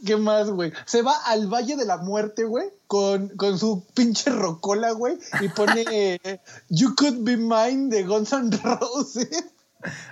[0.05, 0.73] ¿Qué más, güey?
[0.87, 5.49] Se va al Valle de la Muerte, güey, con, con su pinche rocola, güey, y
[5.49, 9.45] pone eh, You Could Be Mine de Guns N' Roses,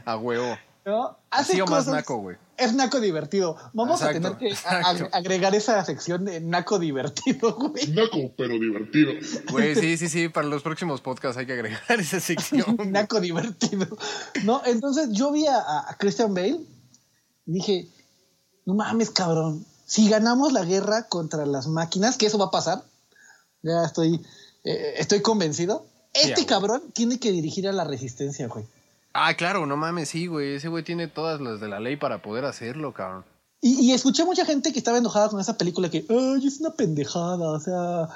[0.04, 0.56] A huevo.
[0.84, 1.18] ¿no?
[1.30, 2.36] Hace o más cosas- naco, güey.
[2.56, 3.56] Es naco divertido.
[3.72, 5.08] Vamos Exacto, a tener que exacto.
[5.12, 7.86] agregar esa sección de naco divertido, güey.
[7.88, 9.12] Naco, pero divertido.
[9.50, 10.28] Güey, sí, sí, sí.
[10.28, 12.76] Para los próximos podcasts hay que agregar esa sección.
[12.90, 13.86] naco divertido.
[14.44, 16.60] No, entonces yo vi a, a Christian Bale
[17.46, 17.88] y dije,
[18.64, 19.64] no mames, cabrón.
[19.86, 22.82] Si ganamos la guerra contra las máquinas, que eso va a pasar,
[23.62, 24.24] ya estoy,
[24.64, 25.86] eh, estoy convencido.
[26.12, 28.66] Este cabrón tiene que dirigir a la resistencia, güey.
[29.20, 30.54] Ah, claro, no mames, sí, güey.
[30.54, 33.24] Ese güey tiene todas las de la ley para poder hacerlo, cabrón.
[33.60, 36.70] Y, y escuché mucha gente que estaba enojada con esa película que, ay, es una
[36.70, 38.08] pendejada, o sea...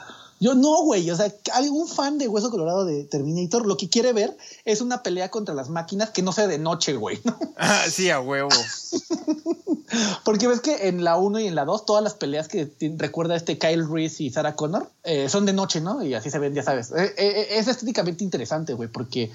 [0.43, 4.13] Yo no, güey, o sea, algún fan de Hueso Colorado de Terminator lo que quiere
[4.13, 7.39] ver es una pelea contra las máquinas que no sea de noche, güey, ¿no?
[7.57, 8.49] Ah, sí, a huevo.
[10.25, 13.37] Porque ves que en la 1 y en la 2 todas las peleas que recuerda
[13.37, 16.03] este Kyle Reese y Sarah Connor eh, son de noche, ¿no?
[16.03, 16.91] Y así se ven, ya sabes.
[16.91, 19.31] Eh, eh, es estéticamente interesante, güey, porque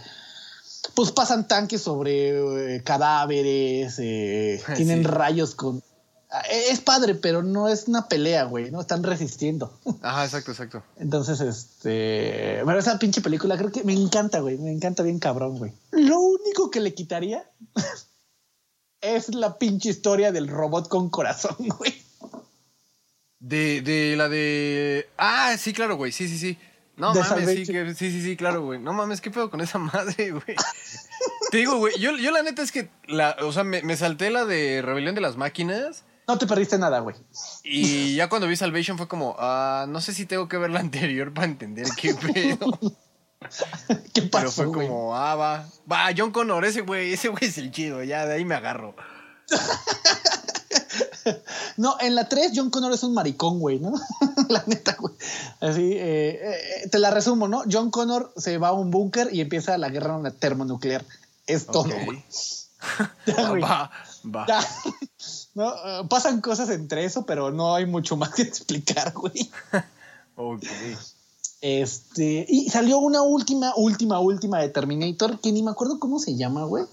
[0.93, 5.83] pues pasan tanques sobre eh, cadáveres, eh, tienen rayos con...
[6.29, 8.81] Ah, eh, Es padre, pero no es una pelea, güey, ¿no?
[8.81, 9.77] Están resistiendo.
[10.01, 10.83] Ajá, exacto, exacto.
[10.97, 12.61] Entonces, este...
[12.65, 14.57] Pero esa pinche película creo que me encanta, güey.
[14.57, 15.71] Me encanta bien cabrón, güey.
[15.91, 17.49] Lo único que le quitaría
[19.01, 21.93] es la pinche historia del robot con corazón, güey.
[23.39, 25.07] De, de la de.
[25.17, 26.11] Ah, sí, claro, güey.
[26.11, 26.57] Sí, sí, sí.
[26.97, 28.79] No De mames, sí, que- sí, sí, sí, claro, güey.
[28.79, 30.55] No mames, ¿qué pedo con esa madre, güey?
[31.51, 34.29] Te digo, güey, yo, yo la neta es que, la, o sea, me, me salté
[34.31, 37.15] la de Rebelión de las Máquinas No te perdiste nada, güey.
[37.63, 40.79] y ya cuando vi Salvation fue como, ah, no sé si tengo que ver la
[40.79, 42.77] anterior para entender qué pedo.
[44.13, 44.87] ¿Qué Pero pasó, fue güey?
[44.87, 45.65] como, ah, va.
[45.89, 48.95] Va, John Connor, ese güey, ese güey es el chido, ya de ahí me agarro.
[51.77, 53.93] No, en la 3 John Connor es un maricón, güey, ¿no?
[54.49, 55.13] la neta, güey.
[55.59, 57.63] Así, eh, eh, te la resumo, ¿no?
[57.71, 61.05] John Connor se va a un búnker y empieza la guerra termonuclear.
[61.45, 62.23] Es todo, güey.
[63.25, 63.61] Ya, güey.
[63.61, 63.89] va,
[64.23, 64.45] va.
[64.47, 64.59] Ya.
[65.55, 69.49] No, eh, pasan cosas entre eso, pero no hay mucho más que explicar, güey.
[70.35, 70.63] Ok.
[71.61, 76.35] Este, y salió una última, última, última de Terminator, que ni me acuerdo cómo se
[76.35, 76.85] llama, güey.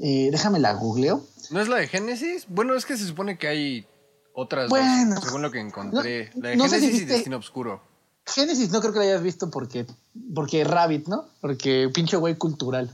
[0.00, 1.24] Eh, déjame la googleo.
[1.50, 2.46] ¿No es la de Génesis?
[2.48, 3.86] Bueno, es que se supone que hay
[4.34, 5.16] otras Bueno.
[5.16, 6.30] dos, según lo que encontré.
[6.34, 7.82] No- la de no sé si Génesis y Destino Obscuro.
[8.26, 9.86] Génesis no creo que la hayas visto porque,
[10.34, 11.26] porque Rabbit, ¿no?
[11.40, 12.90] Porque pinche güey cultural.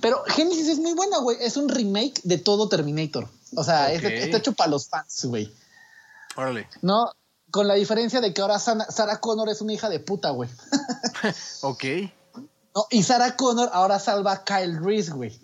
[0.00, 1.38] Pero Génesis es muy buena, güey.
[1.40, 3.26] Es un remake de todo Terminator.
[3.56, 5.50] O sea, está hecho para los fans, güey.
[6.36, 6.68] Órale.
[6.82, 7.10] No,
[7.50, 10.48] con la diferencia de que ahora Sarah Connor es una hija de puta, güey.
[11.62, 11.84] Ok.
[12.74, 15.38] No, y Sarah Connor ahora salva a Kyle Reese, güey.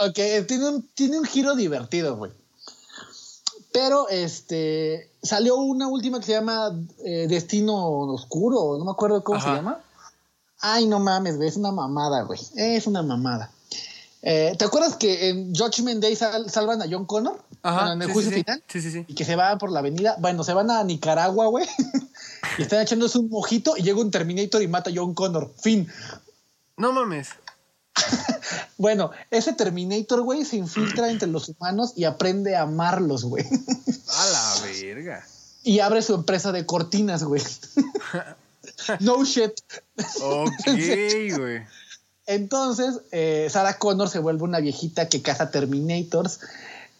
[0.00, 2.32] Ok, tiene un, tiene un giro divertido, güey.
[3.72, 6.72] Pero este salió una última que se llama
[7.04, 7.76] eh, Destino
[8.12, 9.48] Oscuro, no me acuerdo cómo Ajá.
[9.48, 9.80] se llama.
[10.60, 12.40] Ay, no mames, güey, es una mamada, güey.
[12.56, 13.50] Es una mamada.
[14.22, 17.40] Eh, ¿Te acuerdas que en Judgment Day sal- salvan a John Connor?
[17.62, 18.62] Bueno, en el sí, juicio sí, final.
[18.68, 19.04] Sí, sí, sí.
[19.08, 20.16] Y que se van por la avenida.
[20.18, 21.66] Bueno, se van a Nicaragua, güey.
[22.58, 25.50] y están echándose un mojito y llega un Terminator y mata a John Connor.
[25.62, 25.88] Fin.
[26.76, 27.28] No mames.
[28.80, 33.44] Bueno, ese Terminator, güey, se infiltra entre los humanos y aprende a amarlos, güey.
[33.44, 35.26] A la verga.
[35.62, 37.42] y abre su empresa de cortinas, güey.
[39.00, 39.52] no shit.
[40.22, 40.66] Ok,
[41.36, 41.60] güey.
[42.24, 46.40] Entonces, eh, Sarah Connor se vuelve una viejita que caza Terminators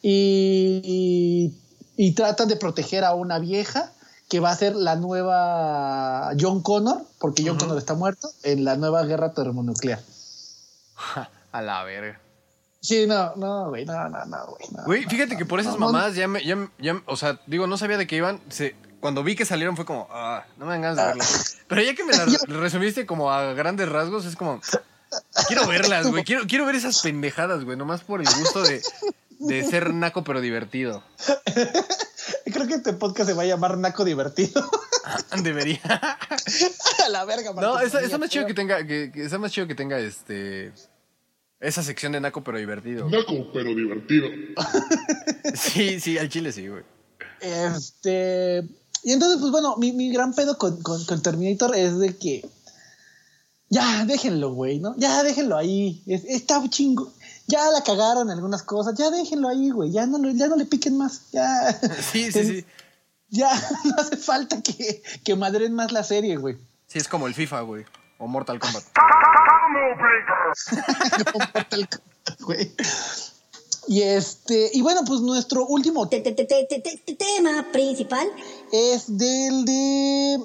[0.03, 1.55] y, y,
[1.97, 3.91] y tratan de proteger a una vieja
[4.29, 8.77] que va a ser la nueva John Connor, porque John Connor está muerto, en la
[8.77, 10.01] nueva guerra termonuclear.
[11.53, 12.21] A la verga.
[12.81, 14.69] Sí, no, no, güey, no, no, no, güey.
[14.73, 14.85] no.
[14.85, 15.87] Güey, fíjate que por esas No, no.
[15.93, 18.41] mamadas ya me, ya, me- ya me- o sea, digo, no sabía de qué iban.
[18.49, 21.25] Se, cuando vi que salieron fue como, ah, no me dan ganas de verla.
[21.69, 24.61] Pero ya que me la re- resumiste como a grandes rasgos, es como,
[25.49, 26.23] Quiero verlas, güey.
[26.25, 27.77] Quiero, quiero ver esas pendejadas, güey.
[27.77, 28.81] Nomás por el gusto de,
[29.41, 31.03] de ser naco pero divertido.
[32.53, 34.69] Creo que este podcast se va a llamar Naco Divertido.
[35.43, 35.81] Debería.
[35.85, 39.51] a la verga, No, Martín está, está más chido que tenga, que, que está más
[39.53, 40.73] chido que tenga este.
[41.61, 43.09] Esa sección de naco pero divertido.
[43.09, 44.29] Naco, pero divertido.
[45.55, 46.83] Sí, sí, al chile sí, güey.
[47.41, 48.63] Este.
[49.03, 52.49] Y entonces, pues bueno, mi, mi gran pedo con, con, con Terminator es de que.
[53.69, 54.95] Ya, déjenlo, güey, ¿no?
[54.97, 56.03] Ya, déjenlo ahí.
[56.07, 57.13] Es- está chingo.
[57.47, 58.95] Ya la cagaron en algunas cosas.
[58.97, 59.91] Ya déjenlo ahí, güey.
[59.91, 61.31] Ya no, ya no le piquen más.
[61.33, 61.79] Ya.
[62.13, 62.65] Sí, sí, sí.
[63.33, 63.51] Ya
[63.85, 66.57] no hace falta que, que madren más la serie, güey.
[66.89, 67.85] Sí, es como el FIFA, güey.
[68.19, 68.83] O Mortal Kombat.
[71.33, 72.73] Como Mortal Kombat, güey.
[73.89, 77.67] Y este, y bueno, pues nuestro último Te- te- te- te- te- te- te- tema
[77.73, 78.27] principal.
[78.73, 80.39] es del de.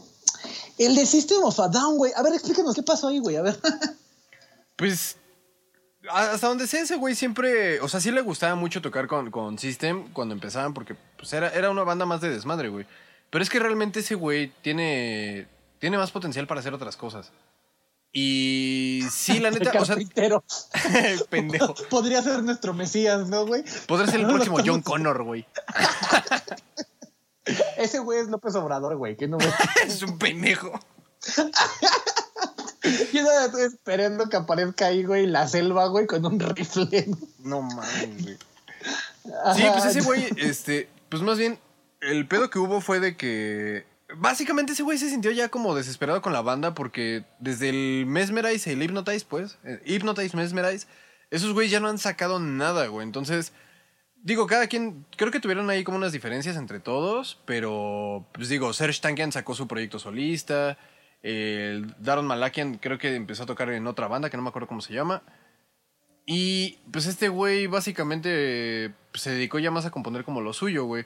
[0.77, 2.11] El de System of a Down, güey.
[2.15, 3.35] A ver, explícanos qué pasó ahí, güey.
[3.35, 3.59] A ver.
[4.77, 5.15] Pues.
[6.11, 7.79] Hasta donde sé, ese güey siempre.
[7.81, 11.49] O sea, sí le gustaba mucho tocar con, con System cuando empezaban, porque pues, era,
[11.49, 12.85] era una banda más de desmadre, güey.
[13.29, 15.47] Pero es que realmente ese güey tiene.
[15.79, 17.31] Tiene más potencial para hacer otras cosas.
[18.17, 19.97] Y sí, la neta, o sea,
[21.29, 21.75] pendejo.
[21.89, 23.63] Podría ser nuestro Mesías, ¿no, güey?
[23.87, 25.45] Podría ser el próximo John Connor, güey.
[27.77, 29.17] Ese güey es López Obrador, güey.
[29.17, 29.45] Que no me...
[29.85, 30.79] Es un pendejo.
[33.11, 37.07] Yo nada, estoy esperando que aparezca ahí, güey, la selva, güey, con un rifle.
[37.39, 37.63] ¿no?
[37.63, 38.37] Mames, güey.
[39.55, 41.59] Sí, pues ese güey, este, pues más bien,
[41.99, 43.85] el pedo que hubo fue de que.
[44.17, 48.71] Básicamente ese güey se sintió ya como desesperado con la banda porque desde el Mesmerize,
[48.71, 50.87] el Hypnotize, pues, eh, Hypnotize, Mesmerize,
[51.31, 53.05] esos güeyes ya no han sacado nada, güey.
[53.05, 53.53] Entonces,
[54.23, 58.73] digo, cada quien, creo que tuvieron ahí como unas diferencias entre todos, pero, pues digo,
[58.73, 60.77] Serge Tankian sacó su proyecto solista,
[61.21, 64.67] el Daron Malakian creo que empezó a tocar en otra banda que no me acuerdo
[64.67, 65.23] cómo se llama.
[66.27, 70.85] Y pues este güey básicamente pues, se dedicó ya más a componer como lo suyo,
[70.85, 71.05] güey.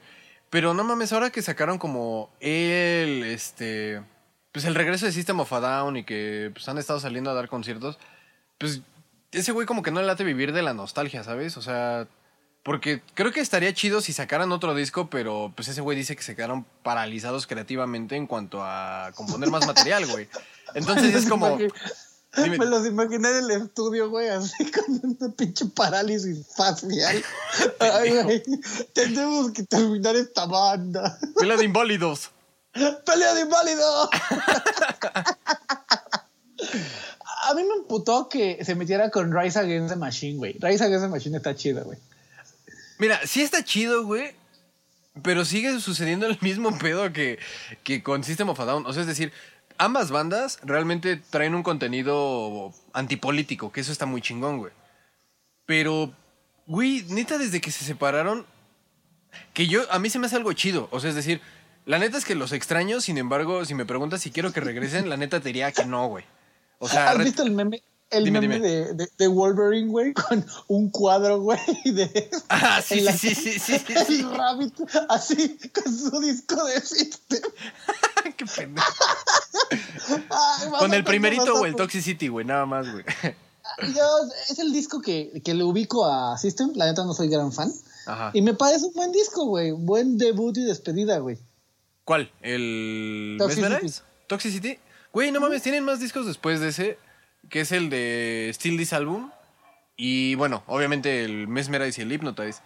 [0.50, 4.02] Pero no mames, ahora que sacaron como el, este,
[4.52, 7.36] pues el regreso de System of a Down y que pues han estado saliendo a
[7.36, 8.00] dar conciertos,
[8.58, 8.82] pues
[9.32, 11.56] ese güey como que no le late vivir de la nostalgia, ¿sabes?
[11.58, 12.08] O sea,
[12.64, 16.24] porque creo que estaría chido si sacaran otro disco, pero pues ese güey dice que
[16.24, 20.28] se quedaron paralizados creativamente en cuanto a componer más material, güey.
[20.74, 21.58] Entonces es como...
[22.36, 22.60] Dime.
[22.60, 27.24] Me los imaginé en el estudio, güey, así con una pinche parálisis facial.
[27.80, 28.44] Ay, güey,
[28.94, 31.18] tenemos que terminar esta banda.
[31.36, 32.30] Pelea de inválidos.
[33.06, 34.10] ¡Pelea de inválido!
[37.44, 40.54] A mí me emputó que se metiera con Rise Against the Machine, güey.
[40.60, 41.98] Rise Against the Machine está chida, güey.
[43.00, 44.36] Mira, sí está chido, güey.
[45.24, 47.40] Pero sigue sucediendo el mismo pedo que,
[47.84, 48.86] que con System of a Down.
[48.86, 49.34] O sea, es decir,
[49.80, 54.74] ambas bandas realmente traen un contenido antipolítico, que eso está muy chingón, güey.
[55.66, 56.14] Pero,
[56.68, 58.46] güey, neta, desde que se separaron,
[59.54, 60.88] que yo, a mí se me hace algo chido.
[60.92, 61.42] O sea, es decir,
[61.86, 65.10] la neta es que los extraño, sin embargo, si me preguntas si quiero que regresen,
[65.10, 66.26] la neta te diría que no, güey.
[66.78, 67.82] O sea, ¿Has visto el meme?
[68.12, 68.68] El Dime, meme dime.
[68.68, 72.30] De, de, de Wolverine, güey, con un cuadro, güey, de...
[72.50, 74.32] Ah, sí, la- sí, sí, sí, sí, El.
[74.36, 74.74] Rabbit,
[75.10, 77.42] así, con su disco de System.
[78.38, 78.88] Qué pendejo.
[80.30, 83.04] Ay, Con el primerito o el Toxicity, güey, nada más, güey.
[83.96, 84.04] Yo,
[84.50, 87.72] es el disco que, que le ubico a System, la neta no soy gran fan.
[88.08, 88.32] Ajá.
[88.34, 89.72] Y me parece un buen disco, güey.
[89.72, 91.38] Buen debut y despedida, güey.
[92.04, 92.32] ¿Cuál?
[92.42, 93.70] ¿El Toxicity.
[93.70, 94.02] Mesmerize?
[94.28, 94.80] ¿Toxicity?
[95.14, 96.98] Güey, no mames, tienen más discos después de ese,
[97.50, 99.32] que es el de Still This Album.
[99.98, 102.62] Y bueno, obviamente el Mesmerize y el Hypnotize.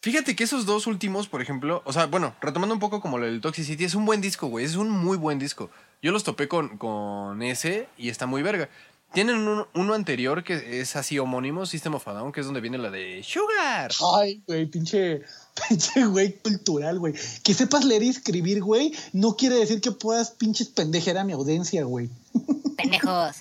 [0.00, 3.26] Fíjate que esos dos últimos, por ejemplo, o sea, bueno, retomando un poco como lo
[3.26, 5.70] del Toxicity, es un buen disco, güey, es un muy buen disco.
[6.02, 8.68] Yo los topé con, con ese y está muy verga.
[9.12, 12.62] Tienen un- uno anterior que es así homónimo, System of a Down, que es donde
[12.62, 13.92] viene la de Sugar.
[14.18, 15.20] Ay, güey, pinche,
[15.68, 17.12] pinche güey cultural, güey.
[17.44, 21.32] Que sepas leer y escribir, güey, no quiere decir que puedas pinches pendejer a mi
[21.34, 22.08] audiencia, güey.
[22.78, 23.36] Pendejos.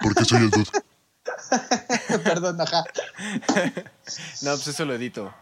[0.00, 0.70] Porque soy el dude.
[2.24, 2.84] Perdón, ajá.
[4.42, 5.32] No, pues eso lo edito.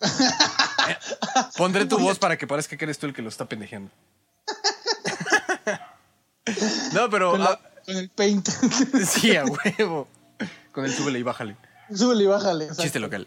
[0.00, 0.96] Eh,
[1.56, 3.90] Pondré tu voz para que parezca que eres tú el que lo está pendejeando.
[6.92, 7.32] No, pero.
[7.32, 8.48] Con, la- ah, con el paint.
[9.06, 10.08] sí, a huevo.
[10.72, 11.56] Con el súbele y bájale.
[11.94, 12.64] Súbele y bájale.
[12.64, 12.82] exacto.
[12.82, 13.26] Chiste local.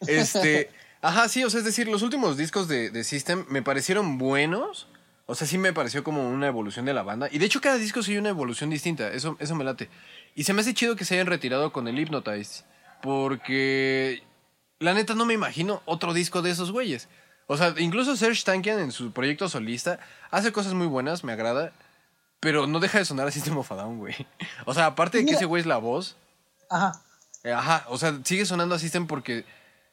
[0.00, 0.70] Este.
[1.02, 4.88] Ajá, sí, o sea, es decir, los últimos discos de, de System me parecieron buenos.
[5.26, 7.28] O sea, sí me pareció como una evolución de la banda.
[7.32, 9.08] Y de hecho, cada disco sí una evolución distinta.
[9.12, 9.88] Eso, eso me late.
[10.34, 12.64] Y se me hace chido que se hayan retirado con el Hypnotize.
[13.02, 14.22] Porque.
[14.80, 17.08] La neta, no me imagino otro disco de esos güeyes.
[17.46, 19.98] O sea, incluso Serge Tankian en su proyecto solista
[20.30, 21.72] hace cosas muy buenas, me agrada.
[22.40, 24.14] Pero no deja de sonar a System of a Down, güey.
[24.66, 26.16] O sea, aparte de que ese güey es la voz,
[26.68, 27.00] Ajá.
[27.44, 29.44] Eh, Ajá, o sea, sigue sonando a System porque.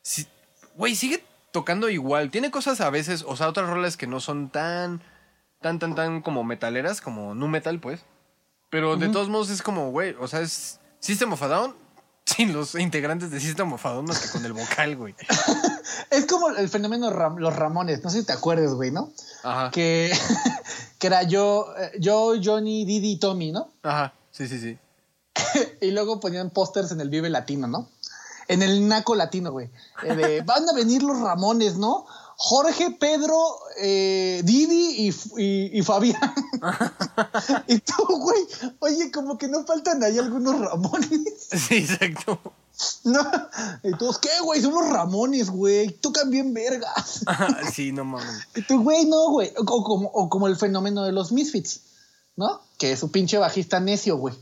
[0.02, 0.28] si-
[0.76, 2.32] Güey, sigue tocando igual.
[2.32, 5.02] Tiene cosas a veces, o sea, otras rolas que no son tan.
[5.62, 8.02] Tan, tan, tan como metaleras, como nu metal, pues.
[8.70, 11.76] Pero de todos modos es como, güey, o sea, es System of a Down
[12.26, 15.16] sin los integrantes de System of a Down más que con el vocal, güey.
[16.10, 19.12] Es como el fenómeno Ram- los Ramones, no sé si te acuerdas, güey, ¿no?
[19.44, 19.72] Ajá.
[19.72, 20.12] Que,
[21.00, 23.72] que era yo, eh, yo, Johnny, Didi y Tommy, ¿no?
[23.84, 24.78] Ajá, sí, sí, sí.
[25.82, 27.90] y luego ponían pósters en el Vive Latino, ¿no?
[28.48, 29.70] En el Naco Latino, güey.
[30.04, 32.06] Eh, de, van a venir los Ramones, ¿no?
[32.44, 33.38] Jorge, Pedro,
[33.78, 36.34] eh, Didi y, y, y Fabián.
[37.68, 38.42] y tú, güey,
[38.80, 41.50] oye, como que no faltan ahí algunos Ramones.
[41.52, 42.42] Sí, exacto.
[43.04, 43.22] No.
[43.84, 44.60] Y todos, ¿qué, güey?
[44.60, 45.92] Son los Ramones, güey.
[45.92, 47.24] Tocan bien vergas.
[47.72, 48.48] Sí, no mames.
[48.56, 49.54] Y tú, güey, no, güey.
[49.58, 51.82] O, o como, o como el fenómeno de los Misfits,
[52.38, 52.60] ¿no?
[52.80, 54.34] Que es su pinche bajista necio, güey.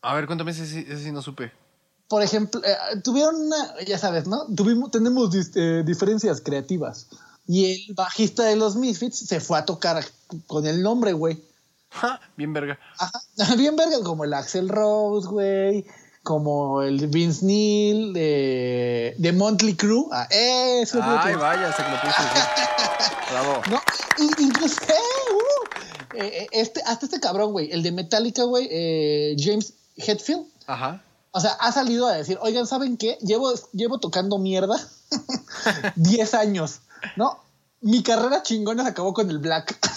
[0.00, 1.52] A ver, cuéntame, ese, ese sí no supe.
[2.10, 3.56] Por ejemplo, eh, tuvieron una,
[3.86, 4.44] ya sabes, ¿no?
[4.56, 7.06] Tuvimos, tenemos eh, diferencias creativas.
[7.46, 10.04] Y el bajista de los Misfits se fue a tocar
[10.48, 11.40] con el nombre, güey.
[11.90, 12.80] Ja, bien verga.
[12.98, 13.22] Ajá.
[13.56, 15.86] Bien verga, como el Axel Rose, güey.
[16.24, 20.08] Como el Vince Neil de, de Monthly Crew.
[20.12, 22.22] Ah, eso, Ay, vaya, se lo puso.
[22.34, 22.62] sí.
[23.30, 23.62] Bravo.
[23.70, 23.80] No,
[24.18, 24.92] y- incluso, eh,
[25.32, 30.44] uh, eh, eh, este, hasta este cabrón, güey, el de Metallica, güey, eh, James Hetfield.
[30.66, 31.02] Ajá.
[31.32, 33.16] O sea, ha salido a decir, oigan, ¿saben qué?
[33.20, 34.76] Llevo, llevo tocando mierda
[35.96, 36.80] 10 años,
[37.16, 37.38] ¿no?
[37.80, 39.78] Mi carrera chingona se acabó con el Black.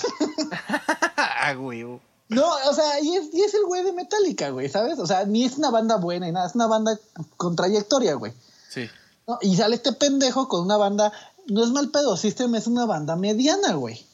[1.45, 1.84] Ah, güey.
[2.29, 4.97] no, o sea, y es, y es el güey de Metallica, güey, ¿sabes?
[4.97, 6.97] O sea, ni es una banda buena y nada, es una banda
[7.36, 8.31] con trayectoria, güey.
[8.69, 8.89] Sí.
[9.27, 9.38] ¿no?
[9.41, 11.11] Y sale este pendejo con una banda,
[11.47, 14.05] no es mal pedo, System es una banda mediana, güey.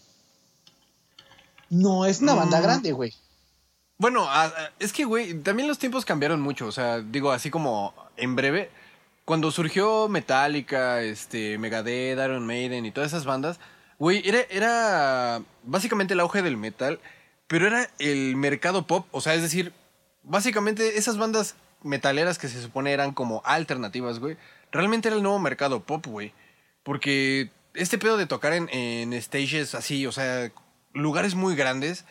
[1.70, 2.64] No es una banda Mm.
[2.64, 3.14] grande, güey.
[4.00, 6.66] Bueno, a- es que, güey, también los tiempos cambiaron mucho.
[6.68, 8.72] O sea, digo, así como en breve,
[9.26, 13.60] cuando surgió Metallica, este, Megadeth, Iron Maiden y todas esas bandas,
[14.00, 17.00] güey, era, era básicamente el auge del metal,
[17.48, 19.06] pero era el mercado pop.
[19.12, 19.74] O sea, es decir,
[20.24, 24.38] básicamente esas bandas metaleras que se supone eran como alternativas, güey,
[24.72, 26.34] realmente era el nuevo mercado pop, güey.
[26.84, 30.52] Porque este pedo de tocar en, en stages así, o sea,
[30.94, 32.06] lugares muy grandes,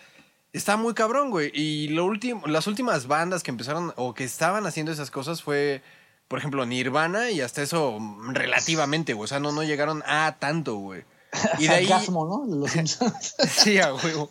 [0.58, 1.50] está muy cabrón, güey.
[1.54, 5.82] Y lo último, las últimas bandas que empezaron o que estaban haciendo esas cosas fue,
[6.26, 9.24] por ejemplo, Nirvana y hasta eso mm, relativamente, güey.
[9.24, 11.04] O sea, no, no llegaron a tanto, güey.
[11.58, 11.88] Y de ahí...
[12.10, 12.44] ¿no?
[12.48, 12.72] Los.
[13.48, 14.30] Sí, a huevo.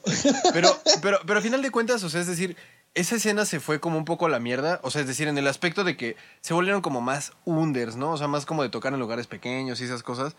[0.53, 2.57] Pero, pero, pero a final de cuentas, o sea, es decir,
[2.93, 4.79] esa escena se fue como un poco a la mierda.
[4.83, 8.11] O sea, es decir, en el aspecto de que se volvieron como más unders, ¿no?
[8.11, 10.35] O sea, más como de tocar en lugares pequeños y esas cosas.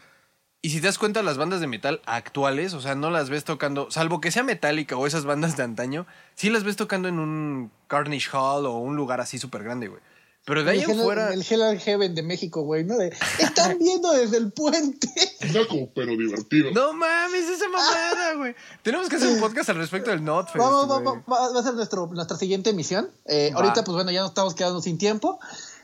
[0.60, 3.44] Y si te das cuenta, las bandas de metal actuales, o sea, no las ves
[3.44, 7.20] tocando, salvo que sea Metallica o esas bandas de antaño, sí las ves tocando en
[7.20, 10.02] un Carnage Hall o un lugar así súper grande, güey.
[10.44, 11.32] Pero de ahí el en fuera.
[11.34, 12.96] el Hell and Heaven de México, güey, ¿no?
[12.96, 15.08] De, están viendo desde el puente.
[15.52, 16.70] Naco, pero divertido.
[16.72, 18.54] No mames, esa mamada, güey.
[18.82, 20.56] Tenemos que hacer un podcast al respecto del Notfest.
[20.56, 23.10] Vamos, vamos, va, va a ser nuestro, nuestra siguiente emisión.
[23.26, 23.60] Eh, Va.
[23.60, 25.38] ahorita, pues bueno, ya nos estamos quedando sin tiempo.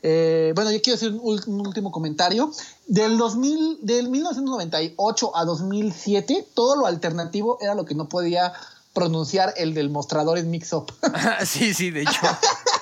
[0.07, 2.53] Eh, bueno, yo quiero hacer un, último comentario.
[2.87, 8.53] Del 2000, del 1998 a 2007, todo lo alternativo era lo que no podía
[8.93, 10.93] pronunciar el del mostrador en Mix Up.
[11.47, 12.21] sí, sí, de hecho.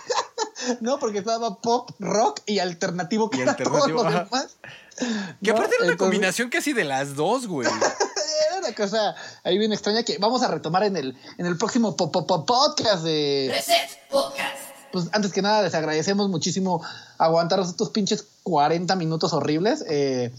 [0.80, 4.56] no, porque estaba pop, rock y alternativo, que Y era alternativo, todo lo demás.
[4.98, 5.04] Que
[5.52, 5.52] ¿No?
[5.52, 7.68] aparte era una Entonces, combinación casi de las dos, güey.
[7.68, 9.14] Era una cosa
[9.44, 12.44] ahí bien extraña que vamos a retomar en el, en el próximo po- po- po-
[12.44, 14.71] podcast de, Reset Podcast.
[14.92, 16.82] Pues antes que nada les agradecemos muchísimo
[17.18, 19.84] aguantaros estos pinches 40 minutos horribles.
[19.88, 20.32] Eh,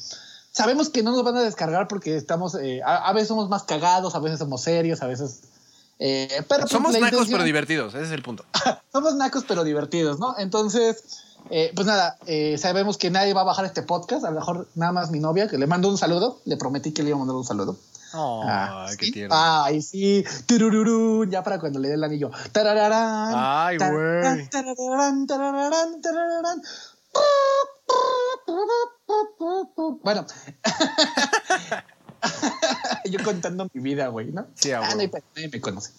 [0.52, 3.64] sabemos que no nos van a descargar porque estamos, eh, a, a veces somos más
[3.64, 5.42] cagados, a veces somos serios, a veces...
[6.00, 8.46] eh, pero pues, Somos nacos intención- pero divertidos, ese es el punto.
[8.92, 10.36] somos nacos pero divertidos, ¿no?
[10.38, 11.04] Entonces,
[11.50, 14.68] eh, pues nada, eh, sabemos que nadie va a bajar este podcast, a lo mejor
[14.76, 17.20] nada más mi novia, que le mando un saludo, le prometí que le iba a
[17.20, 17.76] mandar un saludo.
[18.14, 19.12] Ah, Ay, qué ¿sí?
[19.12, 19.36] tierno.
[19.38, 20.24] Ay, sí.
[20.46, 22.32] Turururú, ya para cuando le dé el anillo.
[22.52, 24.48] Tarararán, Ay, güey.
[24.50, 26.62] tarararán, tarararán, tarararán.
[30.04, 30.26] Bueno.
[33.10, 34.48] Yo contando mi vida, güey, ¿no?
[34.56, 35.12] Sí, ah, no nadie
[35.52, 35.92] me conoce.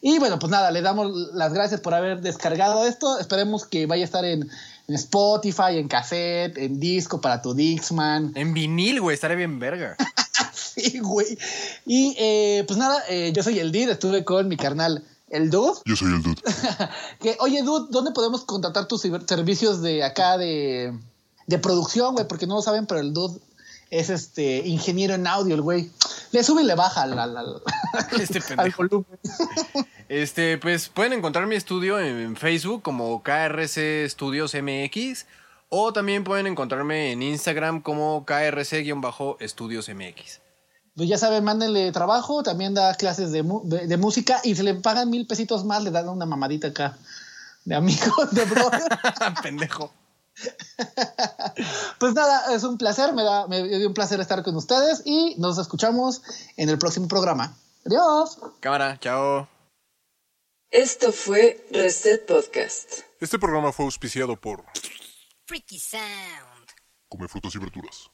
[0.00, 3.18] Y bueno, pues nada, le damos las gracias por haber descargado esto.
[3.18, 4.48] Esperemos que vaya a estar en,
[4.86, 8.32] en Spotify, en cassette, en disco para tu Dixman.
[8.36, 9.96] En vinil, güey, estaría bien verga.
[10.90, 11.38] Sí, güey.
[11.86, 15.80] Y eh, pues nada, eh, yo soy el Did, estuve con mi carnal, el Dude.
[15.84, 16.40] Yo soy el dude.
[17.20, 20.92] Que, oye, Dude, ¿dónde podemos contratar tus servicios de acá de,
[21.46, 22.26] de producción, güey?
[22.26, 23.38] Porque no lo saben, pero el Dude
[23.90, 25.90] es este ingeniero en audio, el güey.
[26.30, 27.62] Le sube y le baja al, al- al-
[28.20, 29.18] Este al volumen.
[30.10, 35.24] Este, pues pueden encontrar mi estudio en Facebook como KRC Studios MX
[35.70, 40.40] o también pueden encontrarme en Instagram como KRC-Estudios MX.
[40.98, 44.64] Pues ya saben, mándenle trabajo, también da clases de, mu- de, de música y se
[44.64, 46.98] le pagan mil pesitos más, le dan una mamadita acá
[47.64, 48.82] de amigos, de brother.
[49.42, 49.92] Pendejo.
[51.98, 55.34] Pues nada, es un placer, me da, me dio un placer estar con ustedes y
[55.38, 56.22] nos escuchamos
[56.56, 57.56] en el próximo programa.
[57.84, 58.38] Adiós.
[58.60, 59.48] Cámara, chao.
[60.70, 63.00] Esto fue Reset Podcast.
[63.20, 64.64] Este programa fue auspiciado por
[65.46, 66.68] Freaky Sound.
[67.08, 68.10] Come Frutas y Verduras.